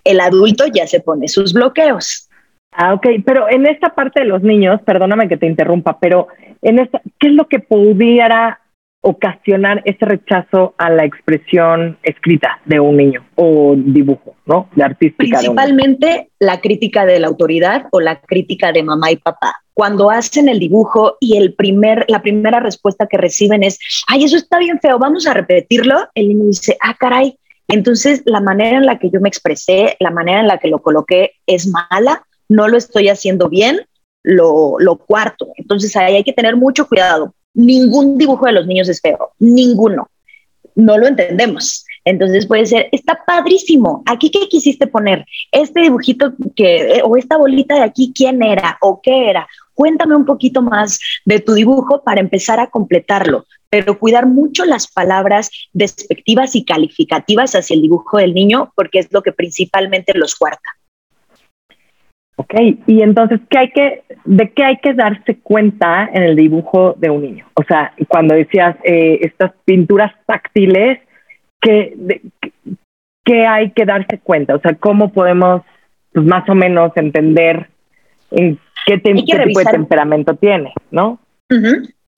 El 0.05 0.21
adulto 0.21 0.67
ya 0.69 0.87
se 0.87 1.01
pone 1.01 1.27
sus 1.27 1.53
bloqueos. 1.53 2.29
Ah, 2.71 2.95
ok, 2.95 3.09
pero 3.25 3.51
en 3.51 3.67
esta 3.67 3.97
parte 3.97 4.21
de 4.21 4.27
los 4.27 4.45
niños, 4.45 4.81
perdóname 4.83 5.29
que 5.29 5.39
te 5.39 5.47
interrumpa, 5.47 5.99
pero 5.99 6.29
en 6.63 6.79
esta, 6.79 7.03
¿qué 7.19 7.27
es 7.27 7.33
lo 7.33 7.49
que 7.49 7.59
pudiera 7.59 8.61
ocasionar 9.07 9.83
ese 9.85 10.05
rechazo 10.05 10.75
a 10.79 10.91
la 10.91 11.05
expresión 11.05 11.97
escrita 12.03 12.61
de 12.65 12.81
un 12.81 12.97
niño 12.97 13.25
o 13.37 13.75
dibujo, 13.77 14.35
¿no? 14.47 14.69
De 14.75 14.83
artística. 14.83 15.39
Principalmente 15.39 16.31
la 16.41 16.61
crítica 16.61 17.07
de 17.07 17.21
la 17.21 17.29
autoridad 17.29 17.87
o 17.93 18.01
la 18.01 18.21
crítica 18.21 18.73
de 18.73 18.83
mamá 18.83 19.13
y 19.13 19.17
papá. 19.17 19.63
Cuando 19.75 20.11
hacen 20.11 20.49
el 20.49 20.59
dibujo 20.59 21.19
y 21.21 21.37
el 21.37 21.55
primer, 21.55 22.05
la 22.09 22.21
primera 22.21 22.59
respuesta 22.59 23.07
que 23.07 23.17
reciben 23.17 23.63
es, 23.63 23.79
ay, 24.09 24.25
eso 24.25 24.37
está 24.37 24.59
bien 24.59 24.81
feo, 24.81 24.99
vamos 24.99 25.29
a 25.29 25.35
repetirlo, 25.35 26.09
el 26.17 26.29
niño 26.29 26.47
dice, 26.47 26.77
ah, 26.83 26.97
caray. 26.99 27.39
Entonces, 27.69 28.23
la 28.25 28.41
manera 28.41 28.77
en 28.79 28.87
la 28.87 28.99
que 28.99 29.11
yo 29.11 29.21
me 29.21 29.29
expresé, 29.29 29.97
la 30.01 30.11
manera 30.11 30.41
en 30.41 30.49
la 30.49 30.59
que 30.59 30.69
lo 30.69 30.81
coloqué 30.81 31.35
es 31.47 31.69
mala, 31.69 32.25
no 32.49 32.67
lo 32.67 32.77
estoy 32.77 33.09
haciendo 33.09 33.49
bien, 33.49 33.83
lo, 34.25 34.77
lo 34.81 34.97
cuarto. 34.97 35.47
Entonces, 35.57 35.95
ahí 35.97 36.17
hay 36.17 36.25
que 36.25 36.33
tener 36.33 36.57
mucho 36.57 36.89
cuidado 36.89 37.35
ningún 37.57 38.19
dibujo 38.19 38.47
de 38.47 38.53
los 38.53 38.67
niños 38.67 38.89
es 38.89 39.01
feo, 39.01 39.33
ninguno. 39.39 40.09
No 40.75 40.99
lo 40.99 41.07
entendemos. 41.07 41.85
Entonces 42.05 42.47
puede 42.47 42.67
ser, 42.67 42.89
está 42.93 43.19
padrísimo. 43.27 44.03
Aquí 44.07 44.31
qué 44.31 44.47
quisiste 44.49 44.87
poner? 44.87 45.25
Este 45.51 45.81
dibujito 45.81 46.35
que 46.55 47.01
o 47.03 47.17
esta 47.17 47.37
bolita 47.37 47.75
de 47.75 47.83
aquí, 47.83 48.13
¿quién 48.15 48.43
era 48.43 48.79
o 48.81 49.01
qué 49.03 49.31
era? 49.31 49.49
Cuéntame 49.75 50.15
un 50.15 50.25
poquito 50.25 50.63
más 50.63 51.01
de 51.25 51.41
tu 51.41 51.55
dibujo 51.55 52.05
para 52.05 52.21
empezar 52.21 52.61
a 52.61 52.69
completarlo, 52.69 53.47
pero 53.69 53.99
cuidar 53.99 54.27
mucho 54.27 54.65
las 54.65 54.87
palabras 54.87 55.51
despectivas 55.73 56.55
y 56.55 56.65
calificativas 56.65 57.55
hacia 57.55 57.75
el 57.75 57.83
dibujo 57.83 58.19
del 58.19 58.35
niño 58.35 58.73
porque 58.77 59.01
es 59.01 59.09
lo 59.11 59.23
que 59.23 59.33
principalmente 59.33 60.13
los 60.15 60.37
cuarta. 60.37 60.76
Ok, 62.39 62.55
y 62.87 63.01
entonces, 63.01 63.41
¿qué 63.49 63.59
hay 63.59 63.71
que, 63.71 64.03
¿de 64.27 64.51
qué 64.51 64.63
hay 64.63 64.77
que 64.77 64.93
darse 64.93 65.39
cuenta 65.39 66.09
en 66.13 66.23
el 66.23 66.37
dibujo 66.37 66.95
de 66.99 67.09
un 67.09 67.23
niño? 67.23 67.47
O 67.55 67.63
sea, 67.65 67.95
cuando 68.09 68.35
decías 68.35 68.77
eh, 68.85 69.21
estas 69.23 69.53
pinturas 69.65 70.13
táctiles, 70.27 71.01
¿qué, 71.63 72.21
¿qué 73.25 73.47
hay 73.47 73.71
que 73.71 73.87
darse 73.87 74.19
cuenta? 74.19 74.55
O 74.55 74.61
sea, 74.61 74.75
¿cómo 74.75 75.13
podemos 75.13 75.63
pues, 76.13 76.27
más 76.27 76.47
o 76.51 76.55
menos 76.55 76.93
entender 76.97 77.71
en 78.31 78.59
qué, 78.87 78.99
tipo 78.99 79.61
de 79.61 79.65
temperamento 79.71 80.35
tiene, 80.35 80.75
no? 80.91 81.19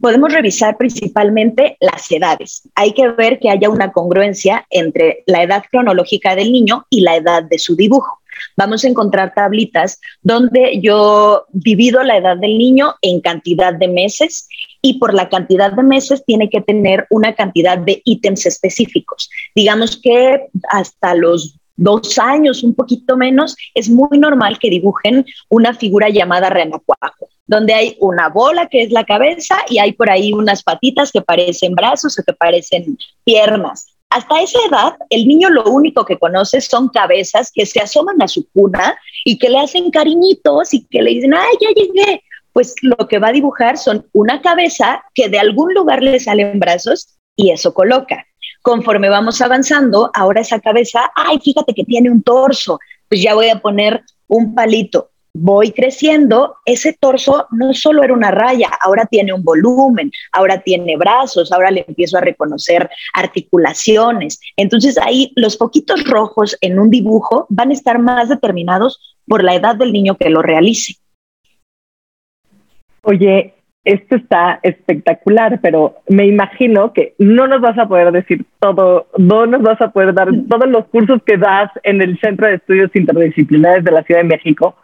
Podemos 0.00 0.32
revisar 0.32 0.76
principalmente 0.76 1.76
las 1.80 2.10
edades. 2.10 2.68
Hay 2.74 2.92
que 2.92 3.08
ver 3.12 3.38
que 3.38 3.50
haya 3.50 3.70
una 3.70 3.92
congruencia 3.92 4.66
entre 4.70 5.22
la 5.26 5.44
edad 5.44 5.62
cronológica 5.70 6.34
del 6.34 6.50
niño 6.50 6.86
y 6.90 7.02
la 7.02 7.16
edad 7.16 7.44
de 7.44 7.58
su 7.58 7.76
dibujo 7.76 8.20
vamos 8.56 8.84
a 8.84 8.88
encontrar 8.88 9.34
tablitas 9.34 10.00
donde 10.22 10.80
yo 10.80 11.44
divido 11.52 12.02
la 12.02 12.16
edad 12.16 12.36
del 12.36 12.58
niño 12.58 12.94
en 13.02 13.20
cantidad 13.20 13.74
de 13.74 13.88
meses 13.88 14.48
y 14.82 14.98
por 14.98 15.14
la 15.14 15.28
cantidad 15.28 15.72
de 15.72 15.82
meses 15.82 16.24
tiene 16.24 16.48
que 16.48 16.60
tener 16.60 17.06
una 17.10 17.34
cantidad 17.34 17.78
de 17.78 18.00
ítems 18.04 18.46
específicos. 18.46 19.28
Digamos 19.54 20.00
que 20.00 20.48
hasta 20.70 21.14
los 21.14 21.58
dos 21.78 22.18
años, 22.18 22.62
un 22.62 22.74
poquito 22.74 23.16
menos, 23.16 23.56
es 23.74 23.88
muy 23.88 24.18
normal 24.18 24.58
que 24.58 24.68
dibujen 24.68 25.24
una 25.48 25.72
figura 25.74 26.08
llamada 26.10 26.50
renacuajo, 26.50 27.28
donde 27.46 27.72
hay 27.72 27.96
una 28.00 28.28
bola 28.28 28.66
que 28.68 28.82
es 28.82 28.90
la 28.90 29.04
cabeza 29.04 29.56
y 29.68 29.78
hay 29.78 29.92
por 29.92 30.10
ahí 30.10 30.32
unas 30.32 30.62
patitas 30.62 31.10
que 31.12 31.22
parecen 31.22 31.74
brazos 31.74 32.18
o 32.18 32.22
que 32.24 32.32
parecen 32.32 32.98
piernas. 33.24 33.94
Hasta 34.10 34.40
esa 34.40 34.58
edad, 34.68 34.96
el 35.10 35.26
niño 35.26 35.50
lo 35.50 35.64
único 35.64 36.04
que 36.04 36.18
conoce 36.18 36.60
son 36.60 36.88
cabezas 36.88 37.52
que 37.52 37.66
se 37.66 37.80
asoman 37.80 38.20
a 38.22 38.28
su 38.28 38.48
cuna 38.50 38.98
y 39.24 39.38
que 39.38 39.50
le 39.50 39.58
hacen 39.58 39.90
cariñitos 39.90 40.72
y 40.72 40.86
que 40.86 41.02
le 41.02 41.10
dicen, 41.10 41.34
ay, 41.34 41.54
ya 41.60 41.68
llegué. 41.70 42.22
Pues 42.52 42.74
lo 42.82 42.96
que 42.96 43.18
va 43.18 43.28
a 43.28 43.32
dibujar 43.32 43.76
son 43.76 44.08
una 44.12 44.40
cabeza 44.40 45.02
que 45.14 45.28
de 45.28 45.38
algún 45.38 45.74
lugar 45.74 46.02
le 46.02 46.18
salen 46.18 46.58
brazos 46.58 47.18
y 47.36 47.50
eso 47.50 47.74
coloca. 47.74 48.26
Conforme 48.62 49.10
vamos 49.10 49.40
avanzando, 49.42 50.10
ahora 50.14 50.40
esa 50.40 50.58
cabeza, 50.58 51.10
ay, 51.14 51.38
fíjate 51.38 51.74
que 51.74 51.84
tiene 51.84 52.10
un 52.10 52.22
torso, 52.22 52.78
pues 53.08 53.22
ya 53.22 53.34
voy 53.34 53.50
a 53.50 53.60
poner 53.60 54.02
un 54.26 54.54
palito. 54.54 55.10
Voy 55.40 55.72
creciendo, 55.72 56.56
ese 56.64 56.92
torso 56.92 57.46
no 57.50 57.72
solo 57.72 58.02
era 58.02 58.12
una 58.12 58.30
raya, 58.30 58.68
ahora 58.82 59.06
tiene 59.06 59.32
un 59.32 59.44
volumen, 59.44 60.10
ahora 60.32 60.60
tiene 60.60 60.96
brazos, 60.96 61.52
ahora 61.52 61.70
le 61.70 61.84
empiezo 61.86 62.18
a 62.18 62.22
reconocer 62.22 62.90
articulaciones. 63.14 64.40
Entonces 64.56 64.98
ahí 64.98 65.32
los 65.36 65.56
poquitos 65.56 66.04
rojos 66.04 66.56
en 66.60 66.78
un 66.78 66.90
dibujo 66.90 67.46
van 67.48 67.70
a 67.70 67.74
estar 67.74 67.98
más 67.98 68.28
determinados 68.28 69.16
por 69.26 69.44
la 69.44 69.54
edad 69.54 69.76
del 69.76 69.92
niño 69.92 70.16
que 70.16 70.30
lo 70.30 70.42
realice. 70.42 70.96
Oye, 73.02 73.54
esto 73.84 74.16
está 74.16 74.60
espectacular, 74.62 75.60
pero 75.62 75.96
me 76.08 76.26
imagino 76.26 76.92
que 76.92 77.14
no 77.18 77.46
nos 77.46 77.60
vas 77.60 77.78
a 77.78 77.88
poder 77.88 78.12
decir 78.12 78.44
todo, 78.58 79.06
no 79.16 79.46
nos 79.46 79.62
vas 79.62 79.80
a 79.80 79.90
poder 79.90 80.12
dar 80.12 80.28
todos 80.48 80.68
los 80.68 80.86
cursos 80.88 81.22
que 81.24 81.38
das 81.38 81.70
en 81.84 82.02
el 82.02 82.18
Centro 82.20 82.46
de 82.46 82.56
Estudios 82.56 82.90
Interdisciplinares 82.94 83.84
de 83.84 83.92
la 83.92 84.02
Ciudad 84.02 84.20
de 84.20 84.28
México, 84.28 84.76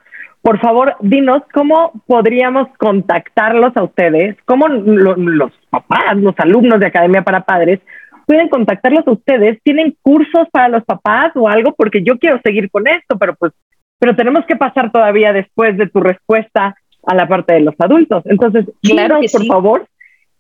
por 0.45 0.61
favor, 0.61 0.95
dinos 1.01 1.41
cómo 1.55 2.03
podríamos 2.07 2.69
contactarlos 2.77 3.75
a 3.79 3.83
ustedes, 3.83 4.37
cómo 4.45 4.69
los 4.69 5.53
papás, 5.71 6.19
los 6.19 6.35
alumnos 6.37 6.81
de 6.81 6.87
Academia 6.89 7.23
para 7.23 7.47
Padres 7.47 7.81
pueden 8.27 8.51
contactarlos 8.51 9.09
a 9.09 9.13
ustedes. 9.13 9.59
¿Tienen 9.63 9.97
cursos 10.03 10.47
para 10.53 10.69
los 10.69 10.85
papás 10.85 11.33
o 11.35 11.49
algo? 11.49 11.73
Porque 11.73 12.03
yo 12.05 12.19
quiero 12.19 12.39
seguir 12.45 12.71
con 12.71 12.87
esto, 12.87 13.19
pero 13.19 13.35
pues, 13.37 13.55
pero 13.99 14.15
tenemos 14.15 14.45
que 14.45 14.57
pasar 14.57 14.93
todavía 14.93 15.33
después 15.33 15.79
de 15.79 15.89
tu 15.89 16.01
respuesta 16.01 16.77
a 17.07 17.15
la 17.15 17.27
parte 17.27 17.55
de 17.55 17.61
los 17.61 17.75
adultos. 17.79 18.23
Entonces, 18.27 18.67
claro, 18.83 19.21
por 19.33 19.47
favor, 19.47 19.87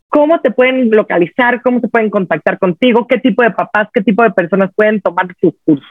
¿cómo 0.08 0.38
te 0.42 0.50
pueden 0.50 0.90
localizar? 0.90 1.62
¿Cómo 1.62 1.80
se 1.80 1.88
pueden 1.88 2.11
contactar 2.11 2.58
contigo? 2.58 3.06
¿Qué 3.06 3.20
tipo 3.20 3.42
de 3.42 3.52
papás, 3.52 3.88
qué 3.90 4.02
tipo 4.02 4.23
de 4.23 4.32
personas 4.32 4.70
pueden 4.76 5.00
tomar 5.00 5.28
sus 5.40 5.54
cursos? 5.64 5.88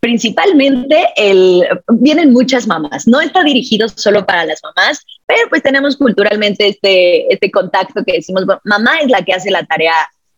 Principalmente 0.00 1.08
el, 1.16 1.66
vienen 1.88 2.32
muchas 2.32 2.66
mamás, 2.66 3.06
no 3.06 3.20
está 3.20 3.42
dirigido 3.42 3.88
solo 3.88 4.24
para 4.24 4.44
las 4.44 4.60
mamás, 4.62 5.04
pero 5.26 5.48
pues 5.48 5.62
tenemos 5.62 5.96
culturalmente 5.96 6.68
este, 6.68 7.32
este 7.32 7.50
contacto 7.50 8.04
que 8.04 8.14
decimos, 8.14 8.44
mamá 8.64 8.98
es 9.00 9.10
la 9.10 9.22
que 9.22 9.32
hace 9.32 9.50
la 9.50 9.64
tarea 9.64 9.94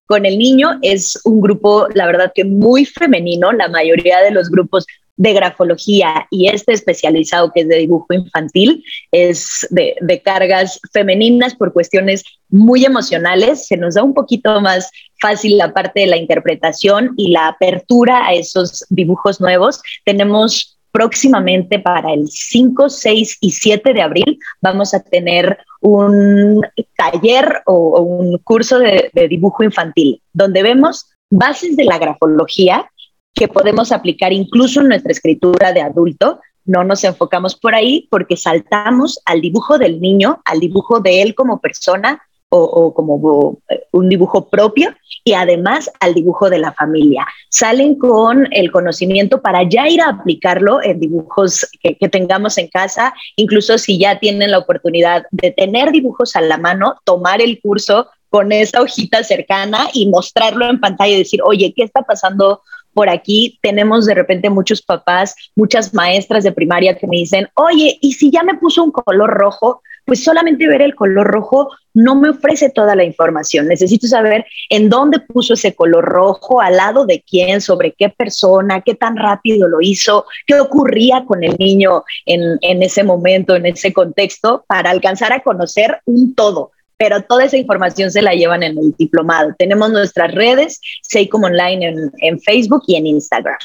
con 0.07 0.25
el 0.25 0.38
niño, 0.38 0.78
es 0.83 1.21
un 1.25 1.40
grupo, 1.40 1.88
la 1.95 2.07
verdad 2.07 2.33
que 2.35 2.45
muy 2.45 2.85
femenino, 2.85 3.52
la 3.52 3.69
mayoría 3.69 4.21
de 4.21 4.31
los 4.31 4.49
grupos 4.49 4.87
de 5.17 5.33
grafología 5.33 6.27
y 6.31 6.49
este 6.49 6.73
especializado 6.73 7.51
que 7.53 7.63
es 7.63 7.69
de 7.69 7.79
dibujo 7.79 8.13
infantil 8.13 8.85
es 9.13 9.67
de, 9.71 9.97
de, 10.01 10.21
cargas 10.21 10.81
femeninas 10.93 11.55
por 11.55 11.73
cuestiones 11.73 12.23
muy 12.49 12.85
emocionales. 12.85 13.67
Se 13.67 13.77
nos 13.77 13.95
da 13.95 14.03
un 14.03 14.15
poquito 14.15 14.61
más 14.61 14.91
fácil 15.21 15.57
la 15.57 15.73
parte 15.73 16.01
de 16.01 16.07
la 16.07 16.17
interpretación 16.17 17.15
y 17.17 17.31
la 17.31 17.49
apertura 17.49 18.27
a 18.27 18.35
esos 18.35 18.85
dibujos 18.91 19.41
nuevos. 19.41 19.81
Tenemos 20.05 20.77
próximamente 20.97 21.79
para 21.79 22.15
el 22.15 22.27
5, 22.27 22.89
6 22.89 23.39
y 23.43 23.51
7 23.51 23.93
de 23.93 24.01
abril 24.01 24.39
vamos 24.63 24.95
a 24.95 25.01
tener 25.01 25.59
un 25.83 26.63
taller 26.97 27.61
o, 27.67 28.01
un 28.01 28.39
curso 28.39 28.79
de, 28.79 29.11
de 29.13 29.29
dibujo 29.29 29.63
infantil 29.63 30.23
donde 30.33 30.63
vemos 30.63 31.07
bases 31.29 31.77
de 31.77 31.85
la 31.85 31.99
grafología 31.99 32.91
que 33.37 33.49
podemos 33.49 33.93
aplicar 33.93 34.33
incluso 34.33 34.81
en 34.81 34.88
nuestra 34.88 35.12
escritura 35.12 35.73
de 35.73 35.83
adulto. 35.83 36.40
No 36.64 36.83
nos 36.83 37.05
enfocamos 37.05 37.55
por 37.55 37.75
ahí 37.75 38.09
porque 38.11 38.37
saltamos 38.37 39.21
al 39.26 39.40
dibujo 39.40 39.78
del 39.78 40.00
niño, 40.00 40.40
al 40.45 40.59
dibujo 40.59 41.00
de 41.00 41.23
él 41.23 41.35
como 41.35 41.61
persona 41.61 42.23
o, 42.49 42.95
como 42.95 43.59
eh, 43.69 43.83
un 43.93 44.09
dibujo 44.09 44.49
propio 44.49 44.95
y 45.25 45.35
además 45.35 45.90
al 46.00 46.14
dibujo 46.14 46.49
de 46.49 46.59
la 46.59 46.73
familia. 46.73 47.26
Salen 47.50 47.97
con 47.97 48.49
el 48.52 48.71
conocimiento 48.71 49.43
para 49.43 49.69
ya 49.69 49.88
ir 49.88 50.00
a 50.00 50.09
aplicarlo 50.09 50.83
en 50.83 50.99
dibujos 50.99 51.69
que, 51.83 51.97
que, 51.97 52.09
tengamos 52.09 52.57
en 52.57 52.69
casa, 52.69 53.12
incluso 53.37 53.76
si 53.76 53.99
ya 53.99 54.19
tienen 54.19 54.52
la 54.52 54.59
oportunidad 54.59 55.25
de 55.31 55.50
tener 55.50 55.93
dibujos 55.93 56.37
a 56.37 56.40
la 56.40 56.57
mano, 56.57 56.95
tomar 57.05 57.43
el 57.43 57.61
curso 57.61 58.07
con 58.31 58.52
esa 58.52 58.81
hojita 58.81 59.23
cercana 59.25 59.88
y 59.93 60.09
mostrarlo 60.09 60.69
en 60.69 60.81
pantalla 60.81 61.14
y 61.14 61.19
decir, 61.19 61.40
oye, 61.45 61.73
¿qué 61.76 61.83
está 61.83 62.02
pasando 62.02 62.62
por 62.97 63.11
aquí 63.11 63.59
tenemos 63.61 64.07
de 64.07 64.15
repente 64.15 64.49
muchos 64.49 64.81
papás, 64.81 65.37
muchas 65.55 65.93
maestras 65.93 66.45
de 66.45 66.53
primaria 66.53 66.97
que 66.97 67.07
me 67.07 67.19
dicen, 67.19 67.47
oye, 67.53 67.99
¿y 68.00 68.15
si 68.15 68.31
ya 68.31 68.43
me 68.43 68.55
puso 68.55 68.83
un 68.83 68.91
color 68.91 69.28
rojo? 69.28 69.82
Pues 70.06 70.25
solamente 70.25 70.67
ver 70.67 70.80
el 70.80 70.95
color 70.95 71.26
rojo 71.26 71.69
no 71.93 72.15
me 72.15 72.30
ofrece 72.30 72.71
toda 72.71 72.97
la 72.97 73.04
información. 73.04 73.69
Necesito 73.69 74.06
saber 74.06 74.47
en 74.71 74.89
dónde 74.89 75.19
puso 75.19 75.52
ese 75.52 75.75
color 75.75 76.06
rojo, 76.06 76.63
al 76.63 76.78
lado 76.78 77.04
de 77.04 77.21
quién, 77.21 77.61
sobre 77.61 77.93
qué 77.93 78.09
persona, 78.09 78.80
qué 78.80 78.95
tan 78.95 79.19
rápido 79.19 79.69
lo 79.69 79.82
hizo, 79.82 80.25
qué 80.47 80.59
ocurría 80.59 81.26
con 81.26 81.45
el 81.45 81.54
niño 81.59 82.02
en, 82.25 82.56
en 82.63 82.82
ese 82.82 83.04
momento, 83.04 83.56
en 83.56 83.67
ese 83.67 83.93
contexto, 83.93 84.65
para 84.67 84.89
alcanzar 84.89 85.35
a 85.35 85.41
conocer 85.41 86.00
un 86.06 86.35
todo 86.35 86.71
pero 86.99 87.23
toda 87.23 87.45
esa 87.45 87.56
información 87.56 88.11
se 88.11 88.23
la 88.23 88.32
llevan 88.32 88.63
en 88.63 88.78
el 88.78 88.95
diplomado. 88.97 89.54
Tenemos 89.59 89.91
nuestras 89.91 90.35
redes, 90.35 90.80
Seicom 91.02 91.45
Online 91.45 91.87
en, 91.87 92.11
en 92.19 92.41
Facebook 92.41 92.82
y 92.87 92.97
en 92.97 93.06
Instagram. 93.06 93.59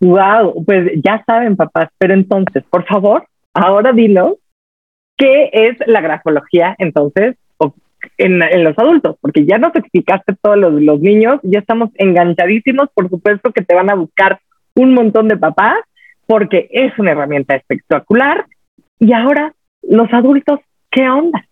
Wow, 0.00 0.64
pues 0.64 0.92
ya 1.02 1.24
saben, 1.26 1.56
papás, 1.56 1.88
pero 1.98 2.14
entonces, 2.14 2.62
por 2.70 2.86
favor, 2.86 3.26
ahora 3.52 3.92
dinos 3.92 4.34
qué 5.16 5.50
es 5.52 5.76
la 5.86 6.00
grafología 6.00 6.76
entonces 6.78 7.36
en, 8.16 8.64
los 8.64 8.78
adultos, 8.78 9.16
porque 9.20 9.44
ya 9.44 9.58
nos 9.58 9.74
explicaste 9.74 10.34
todos 10.40 10.56
los 10.56 11.00
niños, 11.00 11.40
ya 11.42 11.58
estamos 11.60 11.90
enganchadísimos, 11.94 12.88
por 12.94 13.08
supuesto 13.08 13.52
que 13.52 13.62
te 13.62 13.74
van 13.74 13.90
a 13.90 13.94
buscar 13.94 14.40
un 14.74 14.94
montón 14.94 15.28
de 15.28 15.36
papás, 15.36 15.76
porque 16.26 16.68
es 16.70 16.96
una 16.98 17.12
herramienta 17.12 17.56
espectacular. 17.56 18.46
Y 18.98 19.12
ahora, 19.12 19.52
los 19.82 20.12
adultos, 20.12 20.60
¿qué 20.90 21.08
onda? 21.08 21.44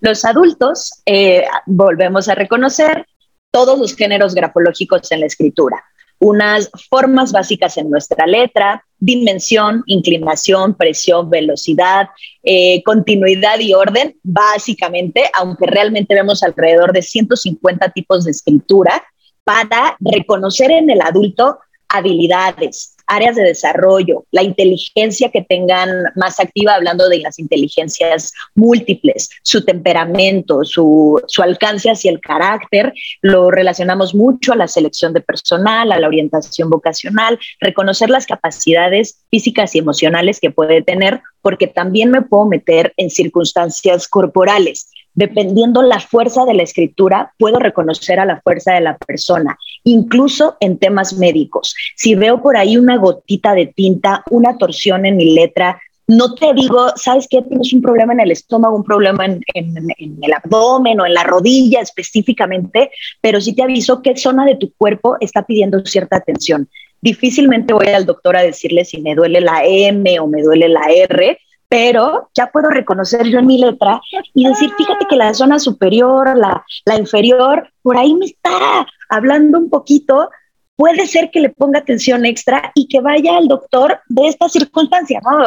Los 0.00 0.24
adultos, 0.24 1.02
eh, 1.06 1.44
volvemos 1.66 2.28
a 2.28 2.34
reconocer 2.34 3.06
todos 3.50 3.78
los 3.78 3.94
géneros 3.94 4.34
grafológicos 4.34 5.10
en 5.12 5.20
la 5.20 5.26
escritura, 5.26 5.82
unas 6.18 6.70
formas 6.90 7.32
básicas 7.32 7.76
en 7.76 7.90
nuestra 7.90 8.26
letra, 8.26 8.84
dimensión, 8.98 9.82
inclinación, 9.86 10.74
presión, 10.74 11.30
velocidad, 11.30 12.08
eh, 12.42 12.82
continuidad 12.82 13.60
y 13.60 13.74
orden, 13.74 14.16
básicamente, 14.22 15.30
aunque 15.34 15.66
realmente 15.66 16.14
vemos 16.14 16.42
alrededor 16.42 16.92
de 16.92 17.02
150 17.02 17.90
tipos 17.90 18.24
de 18.24 18.30
escritura, 18.30 19.02
para 19.44 19.96
reconocer 20.00 20.70
en 20.70 20.90
el 20.90 21.00
adulto 21.02 21.58
habilidades, 21.88 22.93
áreas 23.14 23.36
de 23.36 23.42
desarrollo, 23.42 24.24
la 24.30 24.42
inteligencia 24.42 25.30
que 25.30 25.42
tengan 25.42 25.90
más 26.16 26.40
activa, 26.40 26.74
hablando 26.74 27.08
de 27.08 27.18
las 27.18 27.38
inteligencias 27.38 28.32
múltiples, 28.54 29.30
su 29.42 29.64
temperamento, 29.64 30.64
su, 30.64 31.22
su 31.26 31.42
alcance 31.42 31.90
hacia 31.90 32.10
el 32.10 32.20
carácter, 32.20 32.92
lo 33.22 33.50
relacionamos 33.50 34.14
mucho 34.14 34.52
a 34.52 34.56
la 34.56 34.68
selección 34.68 35.12
de 35.12 35.20
personal, 35.20 35.92
a 35.92 35.98
la 35.98 36.08
orientación 36.08 36.70
vocacional, 36.70 37.38
reconocer 37.60 38.10
las 38.10 38.26
capacidades 38.26 39.24
físicas 39.30 39.74
y 39.74 39.78
emocionales 39.78 40.40
que 40.40 40.50
puede 40.50 40.82
tener, 40.82 41.20
porque 41.42 41.66
también 41.66 42.10
me 42.10 42.22
puedo 42.22 42.46
meter 42.46 42.92
en 42.96 43.10
circunstancias 43.10 44.08
corporales. 44.08 44.90
Dependiendo 45.14 45.82
la 45.82 46.00
fuerza 46.00 46.44
de 46.44 46.54
la 46.54 46.64
escritura, 46.64 47.32
puedo 47.38 47.60
reconocer 47.60 48.18
a 48.18 48.24
la 48.24 48.40
fuerza 48.40 48.74
de 48.74 48.80
la 48.80 48.96
persona, 48.98 49.56
incluso 49.84 50.56
en 50.60 50.78
temas 50.78 51.14
médicos. 51.14 51.74
Si 51.96 52.14
veo 52.14 52.42
por 52.42 52.56
ahí 52.56 52.76
una 52.76 52.96
gotita 52.96 53.54
de 53.54 53.66
tinta, 53.66 54.24
una 54.30 54.58
torsión 54.58 55.06
en 55.06 55.16
mi 55.16 55.34
letra, 55.34 55.80
no 56.06 56.34
te 56.34 56.52
digo, 56.52 56.88
¿sabes 56.96 57.26
qué? 57.30 57.40
Tienes 57.42 57.72
un 57.72 57.80
problema 57.80 58.12
en 58.12 58.20
el 58.20 58.30
estómago, 58.30 58.76
un 58.76 58.84
problema 58.84 59.24
en, 59.24 59.40
el 59.54 60.32
abdomen 60.32 61.00
o 61.00 61.06
en 61.06 61.14
la 61.14 61.24
rodilla 61.24 61.80
específicamente, 61.80 62.90
pero 63.20 63.40
sí 63.40 63.54
te 63.54 63.62
aviso 63.62 64.02
qué 64.02 64.16
zona 64.16 64.44
de 64.44 64.56
tu 64.56 64.72
cuerpo 64.76 65.16
está 65.20 65.44
pidiendo 65.44 65.84
cierta 65.86 66.16
atención. 66.16 66.68
Difícilmente 67.00 67.72
voy 67.72 67.86
al 67.86 68.06
doctor 68.06 68.36
a 68.36 68.42
decirle 68.42 68.84
si 68.84 69.00
me 69.00 69.14
duele 69.14 69.40
la 69.40 69.64
M 69.64 70.20
o 70.20 70.26
me 70.26 70.42
duele 70.42 70.68
la 70.68 70.82
R, 70.90 71.38
pero 71.68 72.28
ya 72.34 72.50
puedo 72.50 72.68
reconocer 72.68 73.26
yo 73.26 73.38
en 73.38 73.46
mi 73.46 73.58
letra 73.58 74.00
y 74.34 74.46
decir, 74.46 74.70
fíjate 74.76 75.06
que 75.08 75.16
la 75.16 75.32
zona 75.32 75.58
superior, 75.58 76.36
la, 76.36 76.64
la 76.84 76.98
inferior, 76.98 77.68
por 77.82 77.96
ahí 77.96 78.14
me 78.14 78.26
está 78.26 78.86
hablando 79.14 79.58
un 79.58 79.70
poquito, 79.70 80.30
puede 80.76 81.06
ser 81.06 81.30
que 81.30 81.40
le 81.40 81.50
ponga 81.50 81.80
atención 81.80 82.26
extra 82.26 82.72
y 82.74 82.88
que 82.88 83.00
vaya 83.00 83.36
al 83.36 83.48
doctor 83.48 84.00
de 84.08 84.26
esta 84.28 84.48
circunstancia, 84.48 85.20
¿no? 85.24 85.38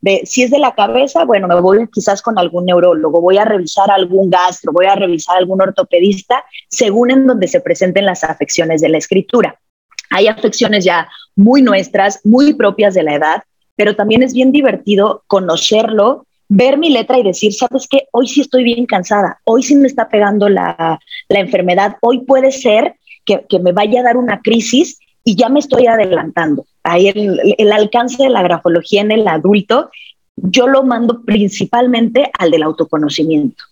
De 0.00 0.22
si 0.24 0.44
es 0.44 0.50
de 0.50 0.58
la 0.58 0.74
cabeza, 0.74 1.24
bueno, 1.24 1.48
me 1.48 1.60
voy 1.60 1.88
quizás 1.92 2.22
con 2.22 2.38
algún 2.38 2.66
neurólogo, 2.66 3.20
voy 3.20 3.38
a 3.38 3.44
revisar 3.44 3.90
algún 3.90 4.30
gastro, 4.30 4.72
voy 4.72 4.86
a 4.86 4.94
revisar 4.94 5.36
algún 5.36 5.60
ortopedista, 5.60 6.44
según 6.68 7.10
en 7.10 7.26
donde 7.26 7.48
se 7.48 7.60
presenten 7.60 8.06
las 8.06 8.22
afecciones 8.22 8.80
de 8.80 8.88
la 8.88 8.98
escritura. 8.98 9.58
Hay 10.10 10.28
afecciones 10.28 10.84
ya 10.84 11.08
muy 11.34 11.62
nuestras, 11.62 12.20
muy 12.24 12.54
propias 12.54 12.94
de 12.94 13.02
la 13.02 13.14
edad, 13.14 13.42
pero 13.74 13.96
también 13.96 14.22
es 14.22 14.32
bien 14.32 14.52
divertido 14.52 15.24
conocerlo, 15.26 16.26
ver 16.48 16.78
mi 16.78 16.90
letra 16.90 17.18
y 17.18 17.22
decir, 17.22 17.52
sabes 17.52 17.86
qué, 17.88 18.06
hoy 18.12 18.28
sí 18.28 18.40
estoy 18.40 18.64
bien 18.64 18.86
cansada, 18.86 19.40
hoy 19.44 19.62
sí 19.62 19.74
me 19.74 19.88
está 19.88 20.08
pegando 20.08 20.48
la, 20.48 20.98
enfermedad, 21.28 21.96
hoy 22.00 22.20
puede 22.24 22.52
ser 22.52 22.96
que, 23.26 23.44
que 23.48 23.58
me 23.58 23.72
vaya 23.72 24.00
a 24.00 24.04
dar 24.04 24.16
una 24.16 24.40
crisis 24.40 24.98
y 25.26 25.34
ya 25.34 25.48
me 25.48 25.58
estoy 25.58 25.88
adelantando. 25.88 26.64
ahí 26.84 27.08
el, 27.08 27.72
alcance 27.72 28.22
de 28.22 28.30
la 28.30 28.42
grafología 28.42 29.02
en 29.02 29.10
el 29.10 29.26
adulto, 29.26 29.90
yo 30.36 30.68
lo 30.68 30.84
mando 30.84 31.24
principalmente 31.24 32.30
al 32.38 32.52
del 32.52 32.62
autoconocimiento. 32.62 33.64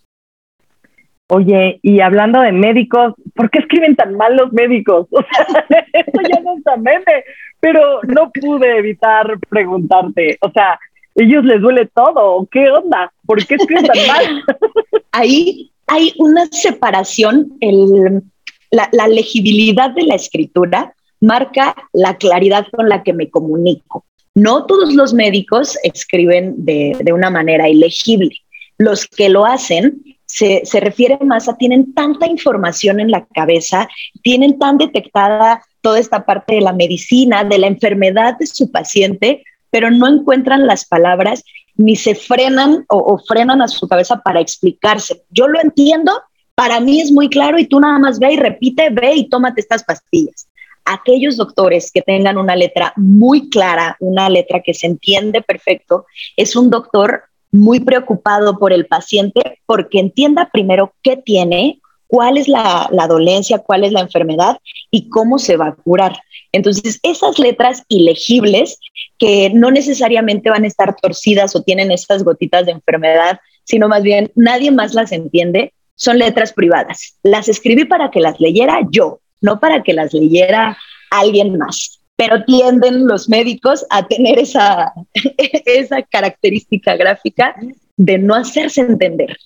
Oye, 1.27 1.79
y 1.81 2.01
hablando 2.01 2.41
de 2.41 2.51
médicos, 2.51 3.13
¿por 3.33 3.49
qué 3.49 3.59
escriben 3.59 3.95
tan 3.95 4.15
mal 4.15 4.35
los 4.35 4.51
médicos? 4.51 5.07
O 5.11 5.21
sea, 5.21 5.85
esto 5.93 6.19
ya 6.29 6.41
no 6.41 6.57
está 6.57 6.75
meme, 6.75 7.23
pero 7.61 8.01
no 8.03 8.31
pude 8.31 8.77
evitar 8.77 9.39
preguntarte, 9.49 10.37
o 10.41 10.51
sea, 10.51 10.77
ellos 11.15 11.45
les 11.45 11.61
duele 11.61 11.85
todo, 11.85 12.45
¿qué 12.51 12.69
onda? 12.69 13.13
¿Por 13.25 13.43
qué 13.45 13.55
escriben 13.55 13.85
tan 13.85 14.07
mal? 14.07 14.43
Ahí 15.13 15.71
hay 15.87 16.13
una 16.17 16.45
separación, 16.47 17.53
el, 17.61 18.21
la, 18.71 19.07
legibilidad 19.07 19.91
de 19.91 20.03
la 20.03 20.15
escritura 20.15 20.93
marca 21.21 21.75
la 21.93 22.17
claridad 22.17 22.67
con 22.71 22.89
la 22.89 23.03
que 23.03 23.13
me 23.13 23.29
comunico. 23.29 24.05
No 24.33 24.65
todos 24.65 24.93
los 24.93 25.13
médicos 25.13 25.77
escriben 25.83 26.53
de, 26.57 26.97
una 27.13 27.29
manera 27.29 27.69
ilegible. 27.69 28.31
Los 28.77 29.07
que 29.07 29.29
lo 29.29 29.45
hacen 29.45 30.03
se, 30.25 30.61
se 30.65 30.79
refiere 30.79 31.17
más 31.23 31.47
a 31.47 31.57
tienen 31.57 31.93
tanta 31.93 32.27
información 32.27 32.99
en 32.99 33.11
la 33.11 33.25
cabeza, 33.25 33.87
tienen 34.21 34.59
tan 34.59 34.77
detectada 34.77 35.61
toda 35.81 35.99
esta 35.99 36.25
parte 36.25 36.55
de 36.55 36.61
la 36.61 36.73
medicina, 36.73 37.43
de 37.43 37.59
la 37.59 37.67
enfermedad 37.67 38.37
de 38.37 38.47
su 38.47 38.71
paciente, 38.71 39.43
pero 39.69 39.91
no 39.91 40.07
encuentran 40.07 40.67
las 40.67 40.85
palabras 40.85 41.43
ni 41.77 41.95
se 41.95 42.15
frenan 42.15 42.85
o, 42.87 43.17
frenan 43.19 43.61
a 43.61 43.67
su 43.67 43.87
cabeza 43.87 44.21
para 44.21 44.39
explicarse. 44.39 45.23
Yo 45.29 45.47
lo 45.47 45.59
entiendo, 45.59 46.11
para 46.55 46.79
mí 46.79 47.01
es 47.01 47.11
muy 47.11 47.29
claro 47.29 47.59
y 47.59 47.67
tú 47.67 47.79
nada 47.79 47.99
más 47.99 48.17
ve 48.17 48.33
y 48.33 48.37
repite, 48.37 48.89
ve 48.89 49.15
y 49.15 49.29
tómate 49.29 49.61
estas 49.61 49.83
pastillas. 49.83 50.47
Aquellos 50.85 51.35
doctores 51.37 51.91
que 51.91 52.01
tengan 52.01 52.37
una 52.37 52.55
letra 52.55 52.93
muy 52.95 53.49
clara, 53.49 53.97
una 53.99 54.29
letra 54.29 54.61
que 54.61 54.73
se 54.73 54.87
entiende 54.87 55.41
perfecto, 55.41 56.05
es 56.37 56.55
un 56.55 56.69
doctor 56.69 57.23
muy 57.51 57.79
preocupado 57.79 58.57
por 58.57 58.71
el 58.71 58.85
paciente 58.85 59.59
porque 59.65 59.99
entienda 59.99 60.49
primero 60.51 60.93
qué 61.01 61.17
tiene, 61.17 61.79
cuál 62.07 62.37
es 62.37 62.47
la, 62.47 62.89
dolencia, 63.09 63.59
cuál 63.59 63.83
es 63.83 63.91
la 63.91 64.01
enfermedad 64.01 64.57
y 64.91 65.09
cómo 65.09 65.39
se 65.39 65.57
va 65.57 65.67
a 65.67 65.75
curar. 65.75 66.19
Entonces, 66.51 66.99
esas 67.03 67.39
letras 67.39 67.83
ilegibles 67.89 68.79
que 69.17 69.49
no 69.53 69.71
necesariamente 69.71 70.49
van 70.49 70.63
a 70.63 70.67
estar 70.67 70.95
torcidas 70.95 71.55
o 71.55 71.63
tienen 71.63 71.91
estas 71.91 72.23
gotitas 72.23 72.65
de 72.65 72.73
enfermedad, 72.73 73.39
sino 73.63 73.87
más 73.87 74.03
bien 74.03 74.31
nadie 74.35 74.71
más 74.71 74.93
las 74.93 75.11
entiende, 75.11 75.73
son 75.95 76.19
letras 76.19 76.53
privadas. 76.53 77.17
Las 77.23 77.49
escribí 77.49 77.85
para 77.85 78.11
que 78.11 78.19
las 78.19 78.39
leyera 78.39 78.79
yo, 78.91 79.19
no 79.41 79.59
para 79.59 79.83
que 79.83 79.93
las 79.93 80.13
leyera 80.13 80.77
alguien 81.09 81.57
más. 81.57 82.01
Pero 82.17 82.43
tienden 82.45 83.07
los 83.07 83.27
médicos 83.27 83.85
a 83.89 84.07
tener 84.07 84.39
esa, 84.39 84.93
esa 85.65 86.01
característica 86.03 86.95
gráfica 86.95 87.55
de 87.97 88.17
no 88.17 88.35
hacerse 88.35 88.81
entender. 88.81 89.37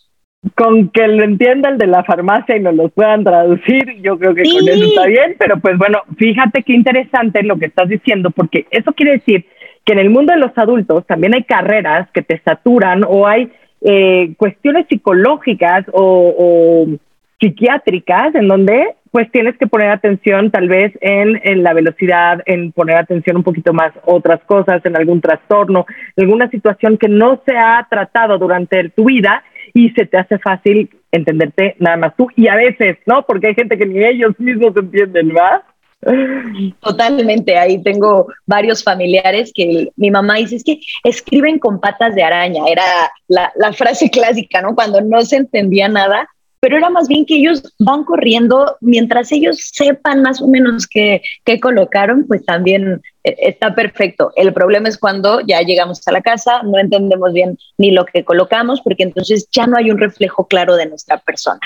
Con 0.56 0.90
que 0.90 1.06
lo 1.08 1.24
entienda 1.24 1.70
el 1.70 1.78
de 1.78 1.88
la 1.88 2.04
farmacia 2.04 2.56
y 2.56 2.62
nos 2.62 2.74
lo 2.74 2.88
puedan 2.90 3.26
traducir, 3.26 4.02
yo 4.02 4.18
creo 4.18 4.34
que 4.34 4.44
con 4.44 4.70
eso 4.70 4.86
está 4.86 5.06
bien, 5.06 5.36
pero 5.38 5.60
pues 5.60 5.78
bueno, 5.78 6.02
fíjate 6.18 6.64
qué 6.64 6.74
interesante 6.74 7.44
lo 7.44 7.58
que 7.58 7.66
estás 7.66 7.90
diciendo, 7.90 8.32
porque 8.32 8.66
eso 8.72 8.94
quiere 8.94 9.14
decir 9.14 9.46
que 9.84 9.94
en 9.94 10.00
el 10.00 10.10
mundo 10.10 10.32
de 10.32 10.40
los 10.40 10.58
adultos 10.58 11.06
también 11.08 11.34
hay 11.34 11.44
carreras 11.44 12.10
que 12.14 12.22
te 12.22 12.40
saturan 12.40 13.04
o 13.06 13.28
hay 13.28 13.52
eh, 13.82 14.34
cuestiones 14.38 14.88
psicológicas 14.90 15.86
o, 15.94 16.88
psiquiátricas 17.40 18.36
en 18.36 18.50
donde 18.50 18.96
pues 19.12 19.32
tienes 19.32 19.58
que 19.58 19.66
poner 19.66 19.90
atención 19.92 20.52
tal 20.52 20.68
vez 20.68 20.92
en, 21.00 21.40
en, 21.44 21.64
la 21.64 21.74
velocidad, 21.74 22.44
en 22.46 22.74
poner 22.74 22.98
atención 22.98 23.38
un 23.38 23.44
poquito 23.44 23.72
más 23.74 23.94
otras 24.06 24.42
cosas, 24.44 24.86
en 24.86 24.98
algún 24.98 25.22
trastorno, 25.22 25.86
alguna 26.18 26.50
situación 26.50 26.98
que 26.98 27.08
no 27.08 27.42
se 27.46 27.58
ha 27.58 27.88
tratado 27.90 28.38
durante 28.38 28.90
tu 28.90 29.06
vida 29.06 29.42
y 29.74 29.90
se 29.92 30.06
te 30.06 30.18
hace 30.18 30.38
fácil 30.38 30.90
entenderte 31.12 31.76
nada 31.80 31.98
más 31.98 32.16
tú 32.16 32.28
y 32.36 32.48
a 32.48 32.56
veces, 32.56 32.98
¿no? 33.06 33.26
Porque 33.26 33.48
hay 33.48 33.56
gente 33.56 33.78
que 33.78 33.86
ni 33.86 34.04
ellos 34.04 34.40
mismos 34.40 34.76
entienden, 34.76 35.32
¿va? 35.36 35.64
Totalmente, 36.82 37.58
ahí 37.58 37.82
tengo 37.84 38.28
varios 38.46 38.84
familiares 38.84 39.52
que 39.54 39.90
mi 39.98 40.10
mamá 40.10 40.36
dice, 40.36 40.56
es 40.56 40.64
que 40.64 40.80
escriben 41.04 41.60
con 41.60 41.82
patas 41.82 42.16
de 42.16 42.24
araña, 42.24 42.64
era 42.70 42.84
la, 43.28 43.74
frase 43.74 44.10
clásica, 44.12 44.62
¿no? 44.62 44.76
Cuando 44.76 45.02
no 45.02 45.22
se 45.24 45.36
entendía 45.36 45.90
nada, 45.90 46.30
pero 46.62 46.78
era 46.78 46.90
más 46.90 47.08
bien 47.08 47.26
que 47.26 47.36
ellos 47.36 47.64
van 47.80 48.04
corriendo 48.06 48.78
mientras 48.82 49.32
ellos 49.32 49.60
sepan 49.74 50.22
más 50.22 50.42
o 50.42 50.48
menos 50.48 50.88
qué, 50.88 51.22
qué 51.44 51.60
colocaron, 51.60 52.26
pues 52.28 52.46
también 52.46 53.02
eh, 53.24 53.36
está 53.40 53.76
perfecto. 53.76 54.32
El 54.36 54.54
problema 54.54 54.88
es 54.90 54.98
cuando 54.98 55.42
ya 55.42 55.62
llegamos 55.62 56.06
a 56.08 56.12
la 56.12 56.22
casa, 56.22 56.64
no 56.64 56.78
entendemos 56.78 57.34
bien 57.34 57.58
ni 57.78 57.92
lo 57.92 58.06
que 58.06 58.24
colocamos, 58.24 58.82
porque 58.82 59.04
entonces 59.04 59.48
ya 59.52 59.68
no 59.68 59.78
hay 59.78 59.92
un 59.92 59.98
reflejo 59.98 60.48
claro 60.48 60.76
de 60.76 60.86
nuestra 60.86 61.18
persona. 61.18 61.62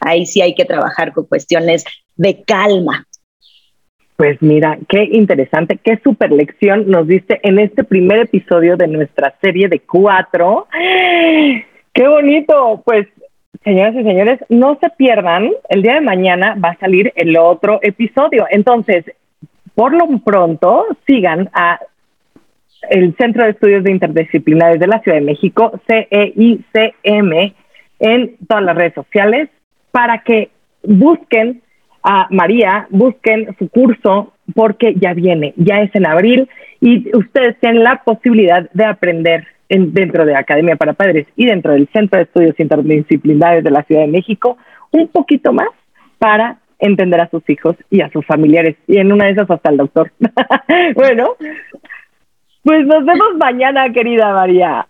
Ahí 0.00 0.26
sí 0.26 0.42
hay 0.42 0.54
que 0.54 0.64
trabajar 0.64 1.12
con 1.12 1.26
cuestiones 1.26 1.84
de 2.16 2.42
calma, 2.42 3.06
pues 4.16 4.40
mira, 4.40 4.78
qué 4.88 5.08
interesante, 5.10 5.78
qué 5.82 5.98
super 6.02 6.30
lección 6.30 6.88
nos 6.88 7.06
diste 7.08 7.40
en 7.42 7.58
este 7.58 7.82
primer 7.82 8.20
episodio 8.20 8.76
de 8.76 8.86
nuestra 8.86 9.34
serie 9.40 9.68
de 9.68 9.80
cuatro. 9.80 10.68
¡Qué 11.92 12.08
bonito! 12.08 12.82
Pues, 12.84 13.08
señoras 13.64 13.94
y 13.94 14.04
señores, 14.04 14.40
no 14.48 14.78
se 14.80 14.90
pierdan, 14.90 15.50
el 15.68 15.82
día 15.82 15.94
de 15.94 16.00
mañana 16.00 16.56
va 16.62 16.70
a 16.70 16.78
salir 16.78 17.12
el 17.16 17.36
otro 17.36 17.80
episodio. 17.82 18.46
Entonces, 18.50 19.04
por 19.74 19.92
lo 19.92 20.18
pronto, 20.20 20.86
sigan 21.06 21.50
a 21.52 21.80
el 22.90 23.16
Centro 23.16 23.44
de 23.44 23.50
Estudios 23.50 23.82
de 23.82 23.92
Interdisciplinares 23.92 24.78
de 24.78 24.86
la 24.86 25.00
Ciudad 25.00 25.18
de 25.18 25.24
México, 25.24 25.72
CEICM, 25.86 27.54
en 27.98 28.36
todas 28.46 28.62
las 28.62 28.76
redes 28.76 28.94
sociales 28.94 29.48
para 29.90 30.22
que 30.22 30.50
busquen 30.82 31.62
a 32.04 32.28
María, 32.30 32.86
busquen 32.90 33.56
su 33.58 33.68
curso 33.70 34.34
porque 34.54 34.94
ya 34.94 35.14
viene, 35.14 35.54
ya 35.56 35.80
es 35.80 35.92
en 35.94 36.06
abril 36.06 36.48
y 36.80 37.16
ustedes 37.16 37.58
tienen 37.60 37.82
la 37.82 38.02
posibilidad 38.04 38.70
de 38.72 38.84
aprender 38.84 39.46
dentro 39.68 40.26
de 40.26 40.36
Academia 40.36 40.76
para 40.76 40.92
Padres 40.92 41.26
y 41.34 41.46
dentro 41.46 41.72
del 41.72 41.88
Centro 41.92 42.18
de 42.18 42.24
Estudios 42.24 42.60
Interdisciplinares 42.60 43.64
de 43.64 43.70
la 43.70 43.82
Ciudad 43.84 44.02
de 44.02 44.08
México 44.08 44.58
un 44.90 45.08
poquito 45.08 45.52
más 45.52 45.68
para 46.18 46.58
entender 46.78 47.20
a 47.20 47.30
sus 47.30 47.42
hijos 47.48 47.74
y 47.90 48.02
a 48.02 48.10
sus 48.10 48.24
familiares 48.26 48.76
y 48.86 48.98
en 48.98 49.10
una 49.10 49.24
de 49.24 49.32
esas 49.32 49.50
hasta 49.50 49.70
el 49.70 49.78
doctor. 49.78 50.12
bueno, 50.94 51.36
pues 52.62 52.86
nos 52.86 53.04
vemos 53.06 53.36
mañana, 53.38 53.90
querida 53.92 54.32
María. 54.34 54.86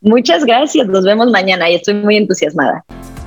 Muchas 0.00 0.46
gracias, 0.46 0.86
nos 0.88 1.04
vemos 1.04 1.30
mañana 1.30 1.68
y 1.68 1.74
estoy 1.74 1.94
muy 1.94 2.16
entusiasmada. 2.16 2.82